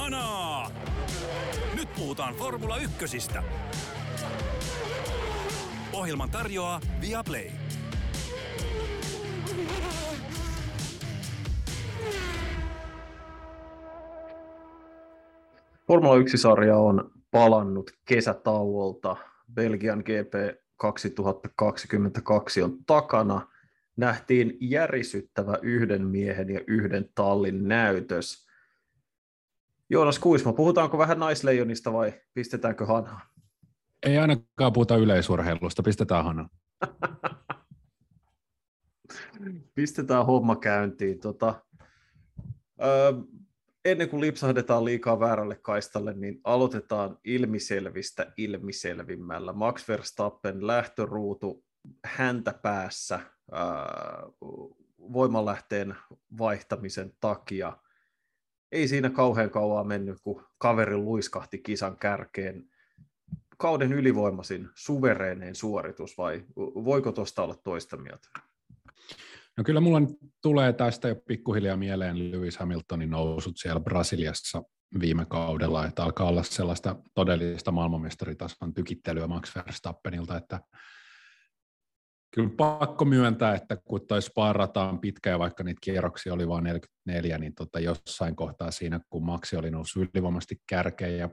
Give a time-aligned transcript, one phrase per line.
[0.00, 0.70] Kanaa!
[1.76, 3.42] Nyt puhutaan Formula Ykkösistä.
[5.92, 7.50] Ohjelman tarjoaa Viaplay.
[15.86, 19.16] Formula 1-sarja on palannut kesätauolta.
[19.54, 23.48] Belgian GP 2022 on takana.
[23.96, 28.49] Nähtiin järisyttävä yhden miehen ja yhden tallin näytös.
[29.90, 33.20] Joonas Kuisma, puhutaanko vähän naisleijonista vai pistetäänkö hanaa?
[34.06, 36.48] Ei ainakaan puhuta yleisurheilusta, pistetään hanaa.
[39.74, 41.20] pistetään homma käyntiin.
[41.20, 41.54] Tota,
[42.82, 43.14] ö,
[43.84, 49.52] ennen kuin lipsahdetaan liikaa väärälle kaistalle, niin aloitetaan ilmiselvistä ilmiselvimmällä.
[49.52, 51.64] Max Verstappen lähtöruutu
[52.04, 53.20] häntä päässä
[53.52, 53.86] ää,
[55.12, 55.96] voimalähteen
[56.38, 57.76] vaihtamisen takia.
[58.72, 62.64] Ei siinä kauhean kauan mennyt, kun kaveri luiskahti kisan kärkeen.
[63.58, 68.28] Kauden ylivoimaisin suvereeneen suoritus vai voiko tuosta olla toista mieltä?
[69.56, 70.00] No kyllä mulla
[70.42, 74.62] tulee tästä jo pikkuhiljaa mieleen Lewis Hamiltonin nousut siellä Brasiliassa
[75.00, 80.60] viime kaudella, että alkaa olla sellaista todellista maailmanmestaritason tykittelyä Max Verstappenilta, että
[82.34, 87.54] kyllä pakko myöntää, että kun toi sparrataan pitkään, vaikka niitä kierroksia oli vain 44, niin
[87.54, 91.30] tota jossain kohtaa siinä, kun Maxi oli noussut ylivoimaisesti kärkeen ja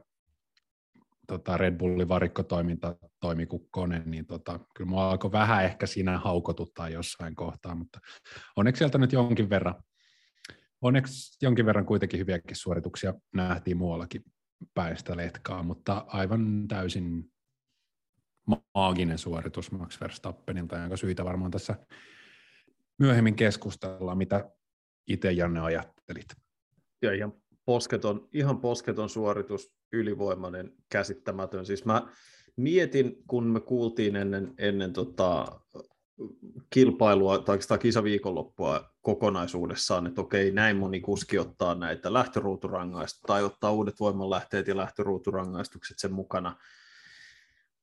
[1.28, 6.18] tota Red Bullin varikkotoiminta toimi kuin kone, niin tota, kyllä mua alkoi vähän ehkä siinä
[6.18, 8.00] haukotuttaa jossain kohtaa, mutta
[8.56, 9.76] onneksi sieltä nyt jonkin verran,
[10.82, 14.24] onneksi jonkin verran kuitenkin hyviäkin suorituksia nähtiin muuallakin
[14.74, 17.24] päistä letkaa, mutta aivan täysin
[18.48, 21.76] maaginen suoritus Max Verstappenilta, jonka syitä varmaan tässä
[23.00, 24.52] myöhemmin keskustellaan, mitä
[25.08, 26.28] itse Janne ajattelit.
[27.02, 27.34] Ja ihan
[27.66, 31.66] posketon, ihan posketon suoritus, ylivoimainen, käsittämätön.
[31.66, 32.08] Siis mä
[32.56, 35.60] mietin, kun me kuultiin ennen, ennen tota,
[36.70, 43.72] kilpailua tai sitä kisaviikonloppua kokonaisuudessaan, että okei, näin moni kuski ottaa näitä lähtöruuturangaistuksia tai ottaa
[43.72, 46.56] uudet voimanlähteet ja lähtöruuturangaistukset sen mukana.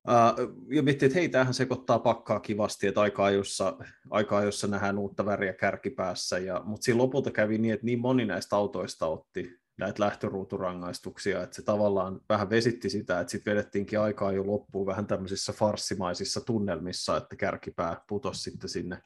[0.08, 3.76] Uh, ja miettii, että hei, tämähän sekoittaa pakkaa kivasti, että aika ajossa,
[4.10, 8.24] aika ajossa nähdään uutta väriä kärkipäässä, ja, mutta siinä lopulta kävi niin, että niin moni
[8.24, 14.32] näistä autoista otti näitä lähtöruuturangaistuksia, että se tavallaan vähän vesitti sitä, että sitten vedettiinkin aikaa
[14.32, 19.02] jo loppuun vähän tämmöisissä farssimaisissa tunnelmissa, että kärkipää putosi sitten sinne,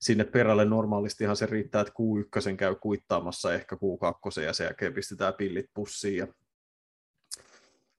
[0.00, 0.64] sinne perälle.
[0.64, 6.16] Normaalistihan se riittää, että Q1 käy kuittaamassa ehkä Q2 ja sen jälkeen pistetään pillit pussiin.
[6.16, 6.26] Ja,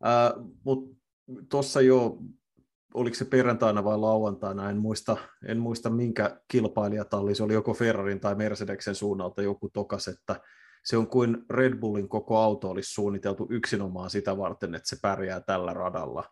[0.03, 1.00] ää, mutta
[1.49, 2.17] tuossa jo,
[2.93, 8.19] oliko se perjantaina vai lauantaina, en muista, en muista minkä kilpailijatalli, se oli joko Ferrarin
[8.19, 10.41] tai Mercedeksen suunnalta joku tokas, että
[10.83, 15.41] se on kuin Red Bullin koko auto olisi suunniteltu yksinomaan sitä varten, että se pärjää
[15.41, 16.23] tällä radalla.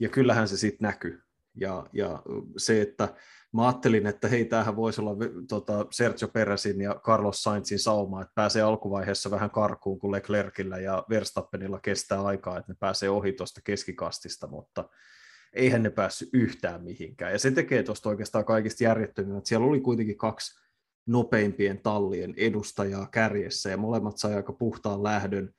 [0.00, 1.22] Ja kyllähän se sitten näkyy.
[1.54, 2.22] Ja, ja
[2.56, 3.14] se, että
[3.54, 5.16] mä ajattelin, että hei, tämähän voisi olla
[5.48, 11.04] tota, Sergio Peresin ja Carlos Sainzin sauma, että pääsee alkuvaiheessa vähän karkuun, kun Leclercillä ja
[11.10, 14.88] Verstappenilla kestää aikaa, että ne pääsee ohi tuosta keskikastista, mutta
[15.52, 17.32] eihän ne päässyt yhtään mihinkään.
[17.32, 19.46] Ja se tekee tuosta oikeastaan kaikista järjettömimmät.
[19.46, 20.60] Siellä oli kuitenkin kaksi
[21.06, 25.54] nopeimpien tallien edustajaa kärjessä ja molemmat sai aika puhtaan lähdön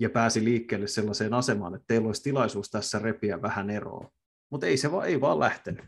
[0.00, 4.10] ja pääsi liikkeelle sellaiseen asemaan, että teillä olisi tilaisuus tässä repiä vähän eroa.
[4.50, 5.84] Mutta ei se vaan, ei vaan lähtenyt.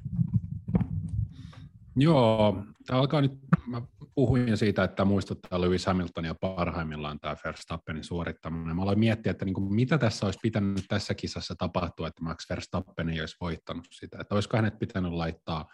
[1.96, 3.32] Joo, tämä alkaa nyt,
[3.66, 3.82] mä
[4.14, 8.76] puhuin siitä, että muistuttaa Lewis Hamiltonia parhaimmillaan tämä Verstappenin suorittaminen.
[8.76, 12.50] Mä aloin miettiä, että niin kuin, mitä tässä olisi pitänyt tässä kisassa tapahtua, että Max
[12.50, 14.18] Verstappen ei olisi voittanut sitä.
[14.20, 15.68] Että olisiko hänet pitänyt laittaa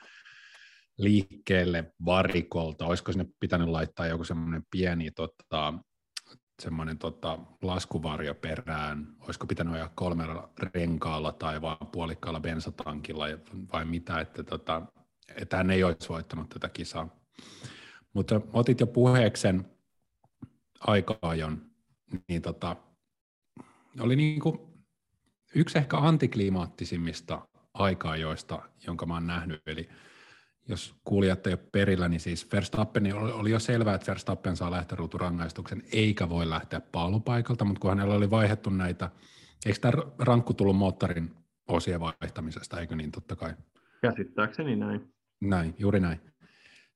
[0.99, 5.75] liikkeelle varikolta, olisiko sinne pitänyt laittaa joku semmoinen pieni tota,
[6.63, 13.25] semmoinen tota, laskuvarjo perään, olisiko pitänyt ajaa kolmella renkaalla tai vaan puolikkaalla bensatankilla
[13.73, 14.83] vai mitä, että, tota,
[15.35, 17.09] että hän ei olisi voittanut tätä kisaa.
[18.13, 19.71] Mutta otit jo puheeksen
[20.81, 21.63] aika-ajon,
[22.29, 22.77] niin tota,
[24.01, 24.59] oli niin kuin
[25.55, 29.89] yksi ehkä antiklimaattisimmista aika-ajoista, jonka mä oon nähnyt, eli
[30.69, 35.83] jos kuulijat ei ole perillä, niin siis Verstappen oli jo selvää, että Verstappen saa lähtöruuturangaistuksen,
[35.93, 39.11] eikä voi lähteä paalupaikalta, mutta kun hänellä oli vaihdettu näitä,
[39.67, 41.35] eikö tämä rankku tullut moottorin
[41.69, 43.55] osien vaihtamisesta, eikö niin totta kai?
[44.03, 45.16] Käsittääkseni näin.
[45.41, 46.21] Näin, juuri näin.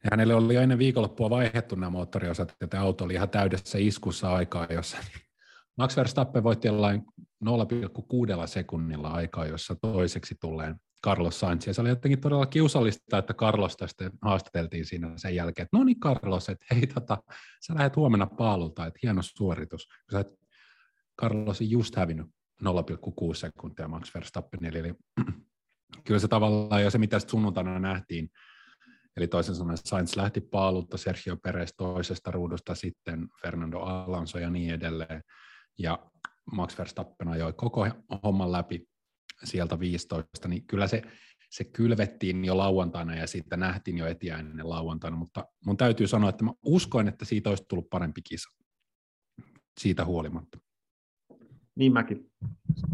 [0.04, 4.66] Ja hänelle oli ennen viikonloppua vaihdettu nämä moottoriosat, että auto oli ihan täydessä iskussa aikaa,
[4.70, 4.96] jossa
[5.78, 7.02] Max Verstappen voitti jollain
[7.44, 11.66] 0,6 sekunnilla aikaa, jossa toiseksi tulleen Carlos Sainz.
[11.66, 15.84] Ja se oli jotenkin todella kiusallista, että Carlos tästä haastateltiin siinä sen jälkeen, että no
[15.84, 17.18] niin Carlos, että hei tota,
[17.66, 19.88] sä lähdet huomenna paalulta, että hieno suoritus.
[20.12, 20.34] Sä et
[21.20, 22.26] Carlos just hävinnyt
[22.64, 24.94] 0,6 sekuntia Max Verstappenille, eli
[26.04, 28.30] kyllä se tavallaan jo se, mitä sunnuntaina nähtiin,
[29.16, 34.74] eli toisin sanoen Sainz lähti paalutta, Sergio Perez toisesta ruudusta, sitten Fernando Alonso ja niin
[34.74, 35.22] edelleen,
[35.78, 36.10] ja
[36.52, 37.86] Max Verstappen ajoi koko
[38.24, 38.88] homman läpi
[39.44, 41.02] sieltä 15, niin kyllä se,
[41.50, 46.44] se kylvettiin jo lauantaina ja sitten nähtiin jo etiäinen lauantaina, mutta mun täytyy sanoa, että
[46.44, 48.48] mä uskoin, että siitä olisi tullut parempi kisa
[49.80, 50.58] siitä huolimatta.
[51.74, 52.30] Niin mäkin.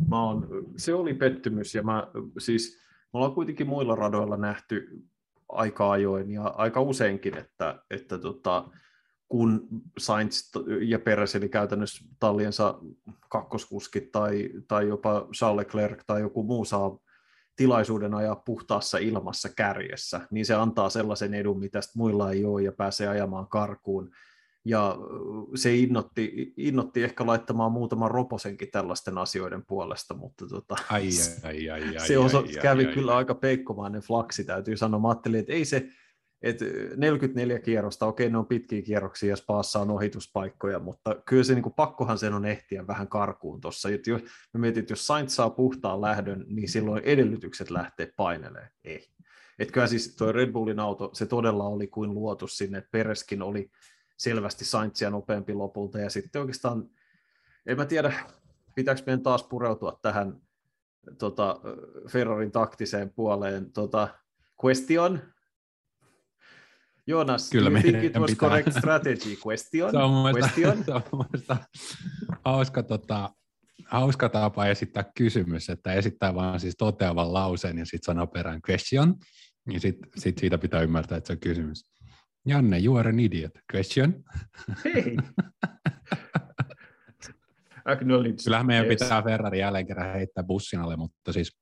[0.08, 2.06] Mä oon, se oli pettymys ja mä,
[2.38, 2.85] siis,
[3.16, 5.02] me ollaan kuitenkin muilla radoilla nähty
[5.48, 8.68] aika ajoin ja aika useinkin, että, että tota,
[9.28, 9.68] kun
[9.98, 12.78] Sainz ja Peres, eli käytännössä talliensa
[13.28, 16.98] kakkoskuskit tai, tai jopa Charles Leclerc tai joku muu saa
[17.56, 22.72] tilaisuuden ajaa puhtaassa ilmassa kärjessä, niin se antaa sellaisen edun, mitä muilla ei ole ja
[22.72, 24.10] pääsee ajamaan karkuun
[24.68, 24.96] ja
[25.54, 31.08] se innotti, innotti ehkä laittamaan muutaman roposenkin tällaisten asioiden puolesta, mutta tota, ai,
[31.42, 33.18] ai, ai, ai, se oso, ai, kävi ai, kyllä ai.
[33.18, 35.00] aika peikkomainen flaksi, täytyy sanoa.
[35.00, 35.88] Mä ajattelin, että ei se,
[36.42, 36.64] että
[36.96, 41.62] 44 kierrosta, okei ne on pitkiä kierroksia ja Spaassa on ohituspaikkoja, mutta kyllä se niin
[41.62, 43.88] kuin, pakkohan sen on ehtiä vähän karkuun tuossa.
[43.90, 44.22] Jos,
[44.54, 48.68] mä mietin, että jos Sainz saa puhtaan lähdön, niin silloin edellytykset lähtee painelee.
[48.84, 49.06] Ei.
[49.72, 53.70] Kyllä siis tuo Red Bullin auto, se todella oli kuin luotu sinne, että Pereskin oli
[54.16, 56.90] selvästi Sainzia nopeampi lopulta, ja sitten oikeastaan,
[57.66, 58.12] en mä tiedä,
[58.74, 60.40] pitääkö meidän taas pureutua tähän
[61.18, 61.60] tota,
[62.08, 63.72] Ferrarin taktiseen puoleen.
[63.72, 64.08] Tota,
[64.64, 65.20] question?
[67.06, 68.48] Jonas, Kyllä do you think it was pitää.
[68.48, 69.36] correct strategy?
[69.46, 69.90] Question?
[69.90, 70.84] Se on mun mielestä, question?
[70.84, 71.56] se on mun mielestä
[72.44, 73.30] hauska, tota,
[73.84, 79.14] hauska tapa esittää kysymys, että esittää vaan siis toteavan lauseen ja sitten sanoo perään question,
[79.66, 81.95] niin sitten sit siitä pitää ymmärtää, että se on kysymys.
[82.46, 83.52] Janne, you are an idiot.
[83.74, 84.24] Question?
[84.84, 85.16] Hei!
[87.84, 88.44] Acknowledge.
[88.44, 88.98] Kyllähän meidän yes.
[88.98, 91.58] pitää Ferrari jälleen kerran heittää bussin alle, mutta siis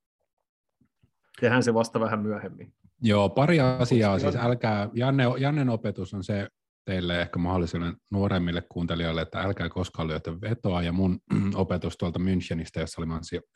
[1.40, 2.74] Tehdään se vasta vähän myöhemmin.
[3.02, 4.18] Joo, pari asiaa.
[4.18, 6.48] Siis älkää, Janne, Jannen opetus on se
[6.84, 10.82] teille ehkä mahdollisille nuoremmille kuuntelijoille, että älkää koskaan lyötä vetoa.
[10.82, 11.18] Ja mun
[11.54, 13.08] opetus tuolta Münchenistä, jossa, oli,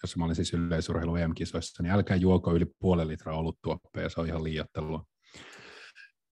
[0.02, 4.26] jossa mä olin siis yleisurheilu EM-kisoissa, niin älkää juoko yli puolen litraa oluttuoppeja, se on
[4.26, 5.04] ihan liiottelua.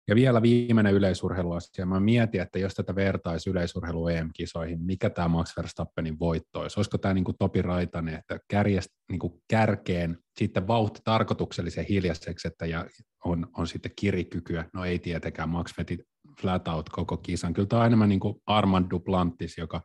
[0.08, 1.86] Ja vielä viimeinen yleisurheiluasia.
[1.86, 6.80] Mä mietin, että jos tätä vertaisi yleisurheilu EM-kisoihin, mikä tämä Max Verstappenin voitto olisi?
[6.80, 12.66] Olisiko tämä niin Topi Raitanen, että kärjest, niin kuin kärkeen sitten vauhti tarkoituksellisen hiljaiseksi, että
[12.66, 12.86] ja
[13.24, 14.64] on, on sitten kirikykyä.
[14.72, 15.98] No ei tietenkään, Max veti
[16.40, 17.52] flat out koko kisan.
[17.52, 19.82] Kyllä tämä on enemmän niin kuin Armand Duplantis, joka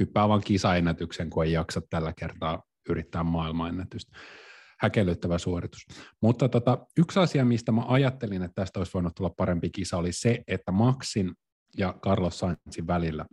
[0.00, 4.18] hyppää vain kisaennätyksen, kun ei jaksa tällä kertaa yrittää maailmanennätystä
[4.80, 5.86] häkellyttävä suoritus.
[6.22, 10.12] Mutta tota, yksi asia, mistä mä ajattelin, että tästä olisi voinut tulla parempi kisa, oli
[10.12, 11.32] se, että Maxin
[11.78, 13.26] ja Carlos Sainzin välillä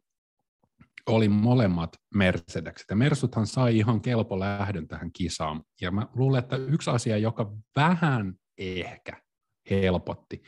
[1.05, 2.85] oli molemmat Mercedekset.
[2.89, 5.63] Ja Mersuthan sai ihan kelpo lähdön tähän kisaan.
[5.81, 9.21] Ja mä luulen, että yksi asia, joka vähän ehkä
[9.69, 10.41] helpotti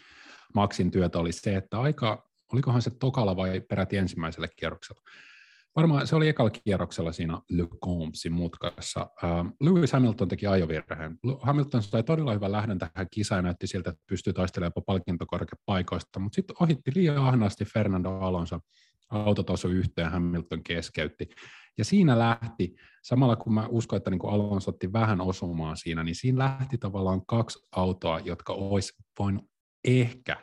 [0.54, 5.01] Maxin työtä, oli se, että aika, olikohan se tokalla vai peräti ensimmäiselle kierroksella,
[5.75, 9.08] Varmaan se oli ekalla kierroksella siinä Le Combesin mutkassa.
[9.62, 11.20] Lewis Hamilton teki ajovirheen.
[11.42, 16.20] Hamilton sai todella hyvän lähdön tähän kisaan ja näytti siltä, että pystyy taistelemaan jopa palkintokorkeapaikoista,
[16.20, 18.60] mutta sitten ohitti liian ahnaasti Fernando Alonso.
[19.10, 21.30] Autot osui yhteen, Hamilton keskeytti.
[21.77, 26.15] Ja siinä lähti, samalla kun mä uskon, että niin Alonso otti vähän osumaan siinä, niin
[26.15, 29.46] siinä lähti tavallaan kaksi autoa, jotka olisi voinut
[29.84, 30.38] ehkä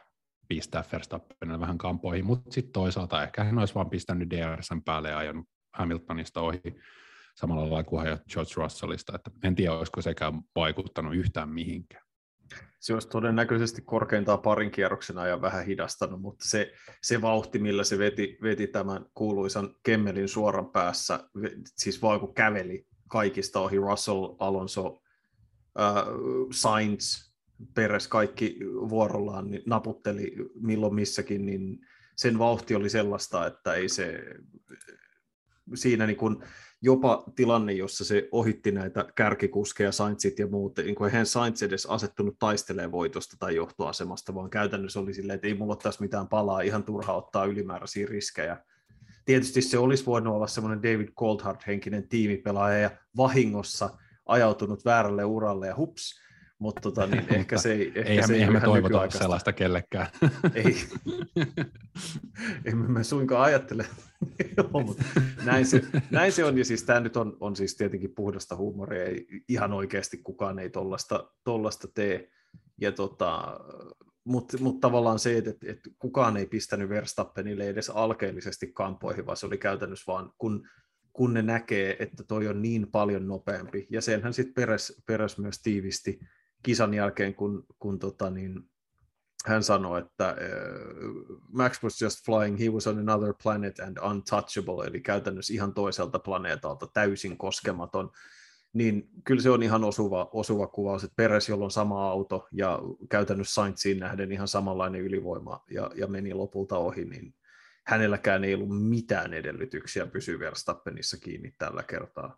[0.51, 5.19] pistää Verstappenille vähän kampoihin, mutta sitten toisaalta ehkä hän olisi vaan pistänyt DRSn päälle ja
[5.19, 6.61] ajanut Hamiltonista ohi
[7.35, 12.05] samalla lailla kuin hän George Russellista, että en tiedä, olisiko sekään vaikuttanut yhtään mihinkään.
[12.81, 17.99] Se olisi todennäköisesti korkeintaan parin kierroksen ajan vähän hidastanut, mutta se, se vauhti, millä se
[17.99, 21.29] veti, veti tämän kuuluisan Kemmelin suoran päässä,
[21.65, 25.03] siis vaan kun käveli kaikista ohi Russell, Alonso,
[25.81, 26.05] äh,
[26.53, 27.30] Sainz,
[27.75, 31.79] Peres kaikki vuorollaan niin naputteli milloin missäkin, niin
[32.17, 34.23] sen vauhti oli sellaista, että ei se
[35.75, 36.37] siinä niin kuin
[36.83, 41.87] jopa tilanne, jossa se ohitti näitä kärkikuskeja, Sainzit ja muut, niin kuin eihän Sainz edes
[41.87, 46.61] asettunut taistelemaan voitosta tai johtoasemasta, vaan käytännössä oli silleen, että ei mulla tässä mitään palaa,
[46.61, 48.57] ihan turha ottaa ylimääräisiä riskejä.
[49.25, 53.91] Tietysti se olisi voinut olla semmoinen David Coulthard-henkinen tiimipelaaja ja vahingossa
[54.27, 56.21] ajautunut väärälle uralle ja hups,
[56.61, 60.07] mutta tota, niin ehkä se ei ehkä eihän, se ei me toivota sellaista kellekään.
[60.55, 60.77] Ei.
[62.65, 63.87] Emme me suinkaan ajattele.
[64.57, 65.05] Joo, mutta
[65.45, 69.05] näin, se, näin se on, ja siis tämä nyt on, on siis tietenkin puhdasta huumoria,
[69.05, 72.31] ei, ihan oikeasti kukaan ei tollasta, tollasta tee,
[72.81, 73.61] ja tota,
[74.25, 79.37] mutta mut tavallaan se, että, että, että kukaan ei pistänyt Verstappenille edes alkeellisesti kampoihin, vaan
[79.37, 80.69] se oli käytännössä vaan, kun
[81.13, 83.87] kun ne näkee, että toi on niin paljon nopeampi.
[83.91, 86.21] Ja senhän sitten Peres, Peres myös tiivisti
[86.63, 88.71] kisan jälkeen, kun, kun tota niin,
[89.47, 94.87] hän sanoi, että uh, Max was just flying, he was on another planet and untouchable,
[94.87, 98.11] eli käytännössä ihan toiselta planeetalta täysin koskematon.
[98.73, 102.81] Niin kyllä se on ihan osuva, osuva kuvaus, että Peres, jolla on sama auto ja
[103.09, 107.35] käytännössä Saintsiin nähden ihan samanlainen ylivoima ja, ja meni lopulta ohi, niin
[107.87, 112.37] hänelläkään ei ollut mitään edellytyksiä pysyä Verstappenissa kiinni tällä kertaa.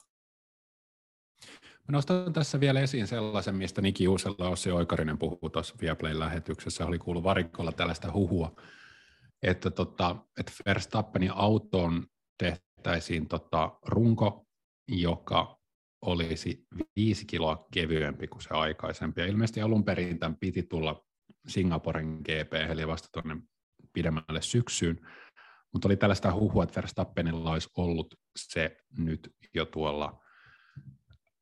[1.88, 6.86] Mä nostan tässä vielä esiin sellaisen, mistä Niki Uusella Ossi Oikarinen puhuu tuossa Viaplayn lähetyksessä.
[6.86, 8.56] Oli kuullut varikolla tällaista huhua,
[9.42, 12.06] että, tota, että Verstappenin autoon
[12.38, 14.46] tehtäisiin tota runko,
[14.88, 15.58] joka
[16.02, 19.20] olisi viisi kiloa kevyempi kuin se aikaisempi.
[19.20, 21.04] Ja ilmeisesti alun perin tämän piti tulla
[21.48, 23.42] Singaporen GP, eli vasta tuonne
[23.92, 25.08] pidemmälle syksyyn,
[25.72, 30.21] mutta oli tällaista huhua, että Verstappenilla olisi ollut se nyt jo tuolla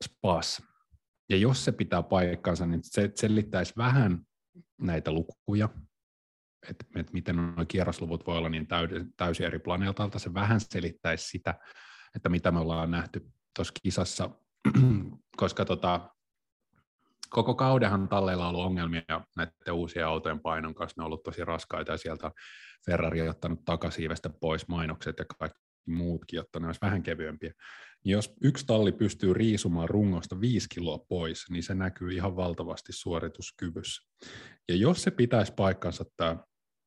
[0.04, 0.62] spas.
[1.28, 4.26] Ja jos se pitää paikkansa, niin se selittäisi vähän
[4.80, 5.68] näitä lukuja,
[6.68, 8.68] että, että miten nuo kierrosluvut voi olla niin
[9.16, 10.18] täysin eri planeetalta.
[10.18, 11.54] Se vähän selittäisi sitä,
[12.16, 13.26] että mitä me ollaan nähty
[13.56, 14.30] tuossa kisassa,
[15.36, 16.10] koska tota,
[17.30, 19.02] koko kaudenhan talleilla on ollut ongelmia
[19.36, 20.94] näiden uusien autojen painon kanssa.
[21.00, 22.30] Ne on ollut tosi raskaita ja sieltä
[22.86, 27.52] Ferrari on ottanut takasiivestä pois mainokset ja kaikki muutkin, jotta ne olisi vähän kevyempiä.
[28.04, 34.02] Jos yksi talli pystyy riisumaan rungosta viisi kiloa pois, niin se näkyy ihan valtavasti suorituskyvyssä.
[34.68, 36.36] Ja jos se pitäisi paikkansa tämä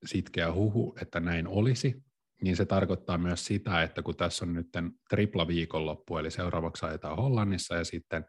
[0.06, 2.04] sitkeä huhu, että näin olisi,
[2.42, 4.68] niin se tarkoittaa myös sitä, että kun tässä on nyt
[5.10, 8.26] tripla viikonloppu, eli seuraavaksi ajetaan Hollannissa ja sitten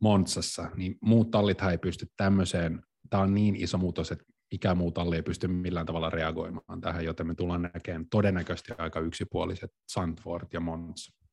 [0.00, 4.92] Monsassa, niin muut tallithan ei pysty tämmöiseen, tämä on niin iso muutos, että mikä muu
[4.92, 10.46] talli ei pysty millään tavalla reagoimaan tähän, joten me tullaan näkemään todennäköisesti aika yksipuoliset Sandford
[10.52, 11.23] ja Mons.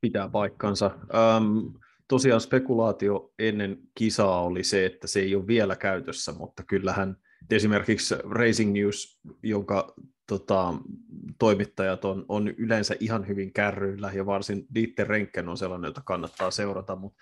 [0.00, 0.86] Pitää paikkansa.
[1.14, 1.76] Ähm,
[2.08, 7.16] tosiaan spekulaatio ennen kisaa oli se, että se ei ole vielä käytössä, mutta kyllähän
[7.50, 9.94] esimerkiksi Racing News, jonka
[10.26, 10.74] tota,
[11.38, 16.50] toimittajat on, on yleensä ihan hyvin kärryillä, ja varsin Dieter Renken on sellainen, jota kannattaa
[16.50, 17.18] seurata, mutta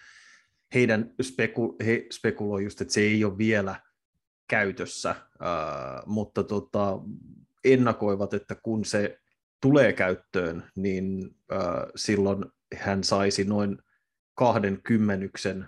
[0.74, 3.80] heidän speku, he spekuloivat just, että se ei ole vielä
[4.48, 6.98] käytössä, uh, mutta tota,
[7.64, 9.18] ennakoivat, että kun se
[9.62, 12.44] tulee käyttöön, niin uh, silloin
[12.76, 13.78] hän saisi noin
[14.34, 15.66] kahden kymmenyksen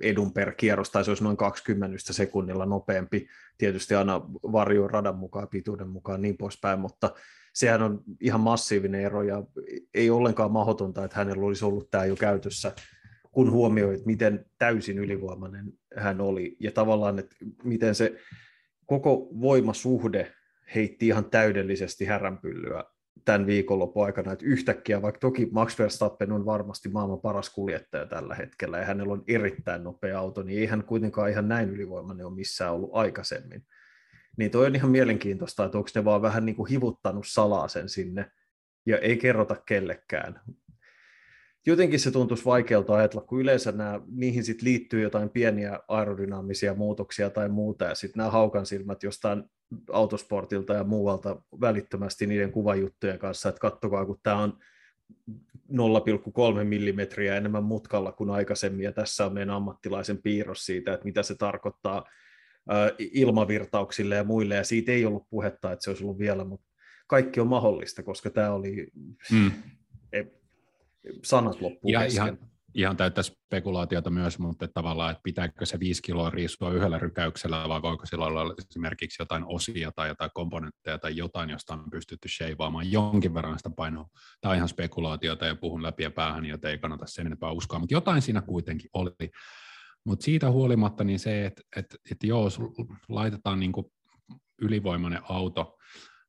[0.00, 3.28] edun per kierros, tai se olisi noin 20 sekunnilla nopeampi,
[3.58, 4.20] tietysti aina
[4.52, 7.14] varjoon radan mukaan, pituuden mukaan, niin poispäin, mutta
[7.54, 9.42] sehän on ihan massiivinen ero, ja
[9.94, 12.72] ei ollenkaan mahdotonta, että hänellä olisi ollut tämä jo käytössä,
[13.32, 18.16] kun huomioit, miten täysin ylivoimainen hän oli, ja tavallaan, että miten se
[18.86, 20.32] koko voimasuhde
[20.74, 22.84] heitti ihan täydellisesti häränpyllyä
[23.24, 28.34] tämän viikonlopun aikana, että yhtäkkiä, vaikka toki Max Verstappen on varmasti maailman paras kuljettaja tällä
[28.34, 32.34] hetkellä, ja hänellä on erittäin nopea auto, niin ei hän kuitenkaan ihan näin ylivoimainen ole
[32.34, 33.66] missään ollut aikaisemmin.
[34.36, 37.88] Niin toi on ihan mielenkiintoista, että onko ne vaan vähän niin kuin hivuttanut salaa sen
[37.88, 38.30] sinne,
[38.86, 40.40] ja ei kerrota kellekään
[41.66, 47.30] jotenkin se tuntuisi vaikealta ajatella, kun yleensä nämä, niihin sit liittyy jotain pieniä aerodynaamisia muutoksia
[47.30, 49.44] tai muuta, ja sitten nämä haukan silmät jostain
[49.92, 54.58] autosportilta ja muualta välittömästi niiden kuvajuttujen kanssa, että kattokaa, kun tämä on
[55.72, 61.22] 0,3 millimetriä enemmän mutkalla kuin aikaisemmin, ja tässä on meidän ammattilaisen piirros siitä, että mitä
[61.22, 62.04] se tarkoittaa
[62.98, 66.66] ilmavirtauksille ja muille, ja siitä ei ollut puhetta, että se olisi ollut vielä, mutta
[67.06, 68.88] kaikki on mahdollista, koska tämä oli
[69.32, 69.52] mm
[71.24, 72.38] sanat loppuu ja ihan,
[72.74, 77.82] ihan täyttä spekulaatiota myös, mutta tavallaan, että pitääkö se viisi kiloa riisua yhdellä rykäyksellä, vai
[77.82, 82.92] voiko sillä olla esimerkiksi jotain osia tai jotain komponentteja tai jotain, josta on pystytty sheivaamaan
[82.92, 84.08] jonkin verran sitä painoa.
[84.40, 87.78] Tämä on ihan spekulaatiota ja puhun läpi ja päähän, joten ei kannata sen enempää uskoa,
[87.78, 89.30] mutta jotain siinä kuitenkin oli.
[90.04, 92.48] Mutta siitä huolimatta niin se, että, että, että joo,
[93.08, 93.86] laitetaan niin kuin
[94.62, 95.76] ylivoimainen auto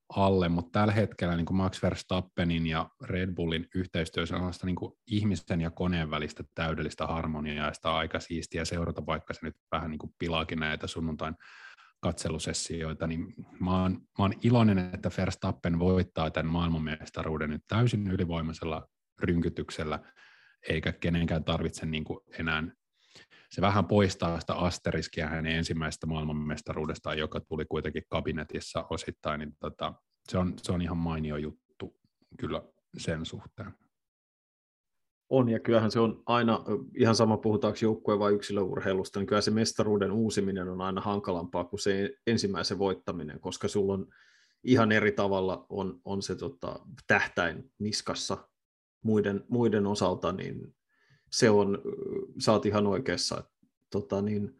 [0.09, 4.93] alle, mutta tällä hetkellä niin kuin Max Verstappenin ja Red Bullin yhteistyö on niin kuin
[5.07, 9.91] ihmisten ja koneen välistä täydellistä harmoniaa, ja sitä aika siistiä seurata, vaikka se nyt vähän
[9.91, 11.35] niin kuin pilaakin näitä sunnuntain
[11.99, 18.87] katselusessioita, niin mä oon, mä oon iloinen, että Verstappen voittaa tämän maailmanmestaruuden nyt täysin ylivoimaisella
[19.21, 19.99] rynkytyksellä,
[20.69, 22.63] eikä kenenkään tarvitse niin kuin enää
[23.51, 29.93] se vähän poistaa sitä asteriskiä hänen ensimmäisestä maailmanmestaruudestaan, joka tuli kuitenkin kabinetissa osittain, niin tota,
[30.29, 31.99] se, on, se on ihan mainio juttu
[32.39, 32.61] kyllä
[32.97, 33.73] sen suhteen.
[35.29, 36.63] On, ja kyllähän se on aina,
[36.95, 41.79] ihan sama puhutaanko joukkueen vai yksilöurheilusta, niin kyllä se mestaruuden uusiminen on aina hankalampaa kuin
[41.79, 44.07] se ensimmäisen voittaminen, koska sulla on
[44.63, 48.49] ihan eri tavalla on, on se tota, tähtäin niskassa
[49.03, 50.75] muiden, muiden osalta, niin
[51.31, 51.81] se on,
[52.39, 53.43] sä oot ihan oikeassa.
[53.91, 54.57] Tota, niin,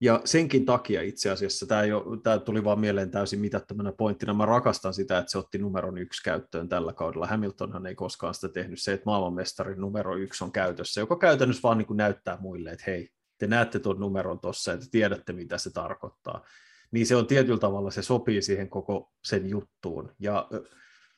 [0.00, 4.46] ja senkin takia itse asiassa, tämä, jo, tämä tuli vaan mieleen täysin mitättömänä pointtina, mä
[4.46, 7.26] rakastan sitä, että se otti numeron yksi käyttöön tällä kaudella.
[7.26, 11.78] Hamiltonhan ei koskaan sitä tehnyt, se, että maailmanmestarin numero yksi on käytössä, joka käytännössä vaan
[11.78, 15.58] niin kuin näyttää muille, että hei, te näette tuon numeron tuossa ja te tiedätte, mitä
[15.58, 16.44] se tarkoittaa.
[16.90, 20.12] Niin se on tietyllä tavalla, se sopii siihen koko sen juttuun.
[20.18, 20.48] Ja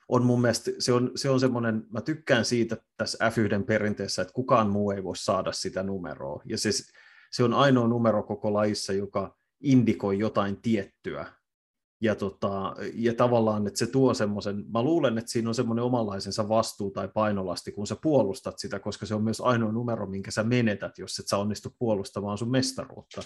[0.09, 4.35] on mun mielestä, se on, se on semmoinen, mä tykkään siitä tässä F1 perinteessä, että
[4.35, 6.43] kukaan muu ei voi saada sitä numeroa.
[6.45, 6.71] Ja se,
[7.31, 11.27] se on ainoa numero koko laissa, joka indikoi jotain tiettyä.
[12.01, 16.49] Ja, tota, ja tavallaan, että se tuo semmoisen, mä luulen, että siinä on semmoinen omanlaisensa
[16.49, 20.43] vastuu tai painolasti, kun sä puolustat sitä, koska se on myös ainoa numero, minkä sä
[20.43, 23.23] menetät, jos et sä onnistu puolustamaan sun mestaruutta.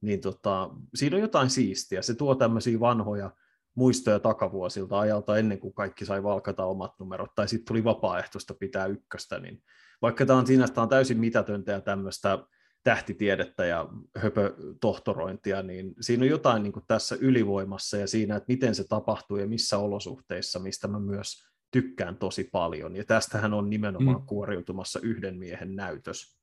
[0.00, 2.02] Niin tota, siinä on jotain siistiä.
[2.02, 3.30] Se tuo tämmöisiä vanhoja
[3.76, 8.86] muistoja takavuosilta ajalta ennen kuin kaikki sai valkata omat numerot, tai sitten tuli vapaaehtoista pitää
[8.86, 9.62] ykköstä, niin
[10.02, 12.38] vaikka tämä on siinä on täysin mitätöntä ja tämmöistä
[12.84, 18.74] tähtitiedettä ja höpötohtorointia, niin siinä on jotain niin kuin tässä ylivoimassa ja siinä, että miten
[18.74, 22.96] se tapahtuu ja missä olosuhteissa, mistä mä myös tykkään tosi paljon.
[22.96, 24.26] Ja tästähän on nimenomaan mm.
[24.26, 26.36] kuoriutumassa yhden miehen näytös.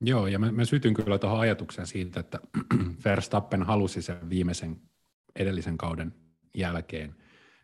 [0.00, 2.40] Joo, ja mä, mä sytyn kyllä tuohon ajatuksen siitä, että
[3.04, 4.80] Verstappen halusi sen viimeisen
[5.36, 6.14] edellisen kauden
[6.54, 7.16] jälkeen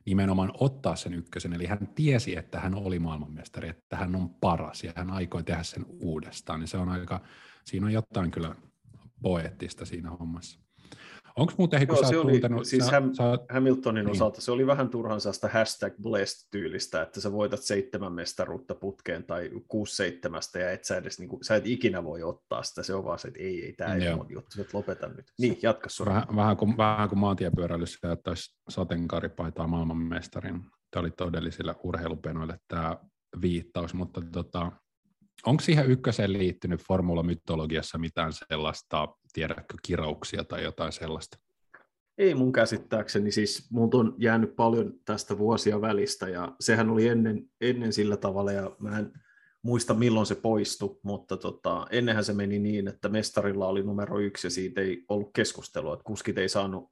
[0.06, 4.84] nimenomaan ottaa sen ykkösen, eli hän tiesi, että hän oli maailmanmestari, että hän on paras
[4.84, 7.20] ja hän aikoi tehdä sen uudestaan, niin se on aika,
[7.64, 8.54] siinä on jotain kyllä
[9.22, 10.60] poeettista siinä hommassa.
[11.38, 14.10] Onko muuten, kun Joo, sä se oli, tuntenut, siis sä, Ham, sä, Hamiltonin niin.
[14.12, 19.50] osalta se oli vähän turhan sellaista hashtag blessed-tyylistä, että sä voitat seitsemän mestaruutta putkeen tai
[19.68, 22.94] kuusi seitsemästä ja et sä edes, niin kuin, sä et ikinä voi ottaa sitä, se
[22.94, 25.32] on vaan se, että ei, ei, tämä ei ole juttu, että lopeta nyt.
[25.38, 26.06] Niin, jatka sun.
[26.06, 30.60] Vähän, vähän, kuin, vähän kuin maantiepyöräilyssä jättäisi sateenkaaripaitaa maailmanmestarin.
[30.90, 32.96] Tämä oli todellisille urheilupenoille tämä
[33.42, 34.72] viittaus, mutta tota,
[35.46, 41.38] Onko siihen ykköseen liittynyt formula-mytologiassa mitään sellaista, tiedätkö, kirouksia tai jotain sellaista?
[42.18, 47.44] Ei mun käsittääkseni, siis multa on jäänyt paljon tästä vuosia välistä ja sehän oli ennen,
[47.60, 49.12] ennen sillä tavalla ja mä en
[49.62, 54.46] muista milloin se poistui, mutta tota, ennenhän se meni niin, että mestarilla oli numero yksi
[54.46, 56.90] ja siitä ei ollut keskustelua, että kuskit ei saanut,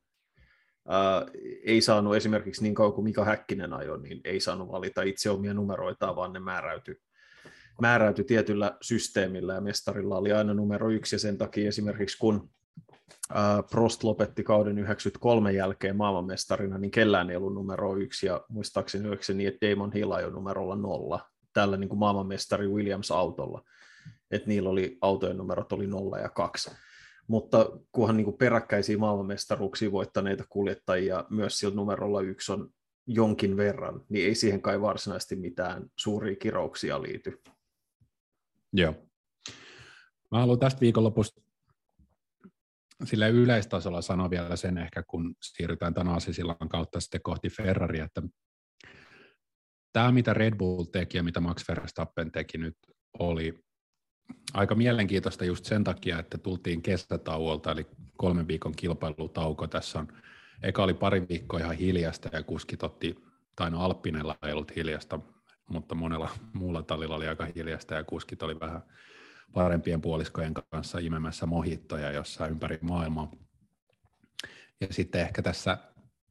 [0.88, 1.26] ää,
[1.64, 5.54] ei saanut esimerkiksi niin kauan kuin Mika Häkkinen ajoi, niin ei saanut valita itse omia
[5.54, 6.96] numeroitaan, vaan ne määräytyi
[7.80, 12.50] määräytyi tietyllä systeemillä ja mestarilla oli aina numero yksi ja sen takia esimerkiksi kun
[13.70, 19.34] Prost lopetti kauden 93 jälkeen maailmanmestarina, niin kellään ei ollut numero yksi ja muistaakseni se
[19.34, 21.20] niin, että Damon Hill ajoi numerolla nolla
[21.52, 23.62] tällä niin kuin maailmanmestari Williams-autolla,
[24.30, 26.70] että niillä oli autojen numerot oli nolla ja kaksi.
[27.28, 32.70] Mutta kunhan niin kuin peräkkäisiä maailmanmestaruuksia voittaneita kuljettajia myös sillä numerolla yksi on
[33.06, 37.40] jonkin verran, niin ei siihen kai varsinaisesti mitään suuria kirouksia liity.
[38.76, 38.94] Joo.
[40.30, 41.42] Mä haluan tästä viikonlopusta
[43.04, 48.22] sillä yleistasolla sanoa vielä sen ehkä, kun siirrytään tämän aasisillan kautta sitten kohti Ferrari, että
[49.92, 52.76] tämä, mitä Red Bull teki ja mitä Max Verstappen teki nyt,
[53.18, 53.64] oli
[54.54, 57.86] aika mielenkiintoista just sen takia, että tultiin kesätauolta, eli
[58.16, 59.66] kolmen viikon kilpailutauko.
[59.66, 60.08] Tässä on,
[60.62, 63.24] eka oli pari viikkoa ihan hiljasta ja kuskit otti,
[63.56, 65.20] tai no Alppinella ei ollut hiljasta,
[65.70, 68.82] mutta monella muulla tallilla oli aika hiljasta ja kuskit oli vähän
[69.52, 73.30] parempien puoliskojen kanssa imemässä mohittoja jossain ympäri maailmaa.
[74.80, 75.78] Ja sitten ehkä tässä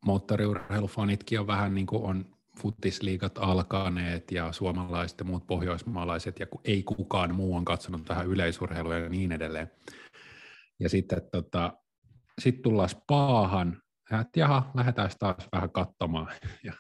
[0.06, 6.84] moottoriurheilufanitkin on vähän niin kuin on futisliigat alkaneet ja suomalaiset ja muut pohjoismaalaiset ja ei
[6.84, 9.72] kukaan muu on katsonut tähän yleisurheilua ja niin edelleen.
[10.80, 11.74] Ja sitten tota,
[12.40, 13.82] sit tullaan spaahan,
[14.22, 16.28] että jaha, lähdetään taas vähän katsomaan.
[16.64, 16.74] Ja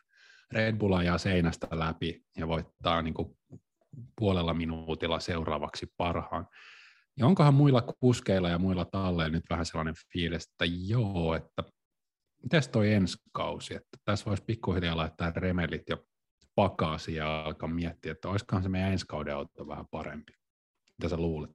[0.51, 3.37] Red Bull ajaa seinästä läpi ja voittaa niin kuin
[4.19, 6.47] puolella minuutilla seuraavaksi parhaan.
[7.17, 11.63] Ja onkohan muilla kuskeilla ja muilla talleilla nyt vähän sellainen fiilis, että joo, että
[12.43, 15.97] mites toi ensi kausi, että tässä voisi pikkuhiljaa laittaa remelit ja
[16.55, 20.33] pakaasi ja alkaa miettiä, että olisikohan se meidän ensi kauden auto vähän parempi.
[20.97, 21.51] Mitä sä luulet?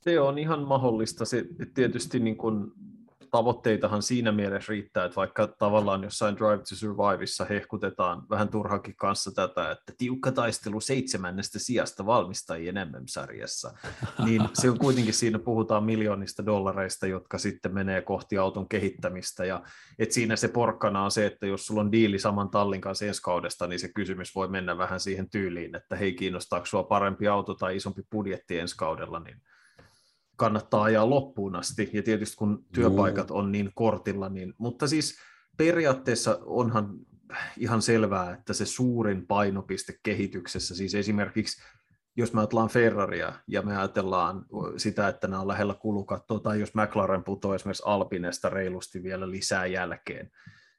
[0.00, 1.24] Se on ihan mahdollista.
[1.24, 2.72] Se tietysti niin kuin
[3.34, 9.30] tavoitteitahan siinä mielessä riittää, että vaikka tavallaan jossain Drive to Surviveissa hehkutetaan vähän turhankin kanssa
[9.34, 13.74] tätä, että tiukka taistelu seitsemännestä sijasta valmistajien MM-sarjassa,
[14.24, 19.62] niin se on kuitenkin siinä puhutaan miljoonista dollareista, jotka sitten menee kohti auton kehittämistä, ja
[19.98, 23.22] et siinä se porkkana on se, että jos sulla on diili saman tallin kanssa ensi
[23.22, 27.54] kaudesta, niin se kysymys voi mennä vähän siihen tyyliin, että hei, kiinnostaako sua parempi auto
[27.54, 29.42] tai isompi budjetti ensi kaudella, niin
[30.36, 35.18] kannattaa ajaa loppuun asti, ja tietysti kun työpaikat on niin kortilla, niin, mutta siis
[35.56, 36.94] periaatteessa onhan
[37.56, 41.62] ihan selvää, että se suurin painopiste kehityksessä, siis esimerkiksi
[42.16, 46.74] jos me ajatellaan Ferraria ja me ajatellaan sitä, että nämä on lähellä kulukattoa, tai jos
[46.74, 50.30] McLaren putoaa esimerkiksi Alpinesta reilusti vielä lisää jälkeen,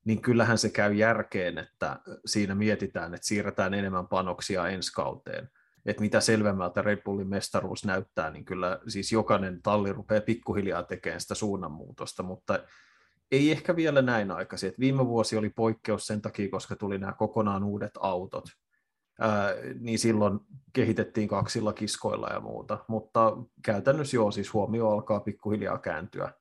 [0.06, 5.50] niin kyllähän se käy järkeen, että siinä mietitään, että siirretään enemmän panoksia ensi kauteen.
[5.86, 11.21] Että mitä selvemmältä Red Bullin mestaruus näyttää, niin kyllä siis jokainen talli rupeaa pikkuhiljaa tekemään
[11.21, 12.60] sitä suunnanmuutosta, mutta
[13.32, 14.69] ei ehkä vielä näin aikaisin.
[14.69, 18.45] Et viime vuosi oli poikkeus sen takia, koska tuli nämä kokonaan uudet autot,
[19.19, 20.39] ää, niin silloin
[20.74, 26.34] kehitettiin kaksilla kiskoilla ja muuta, mutta käytännössä joo, siis huomio alkaa pikkuhiljaa kääntyä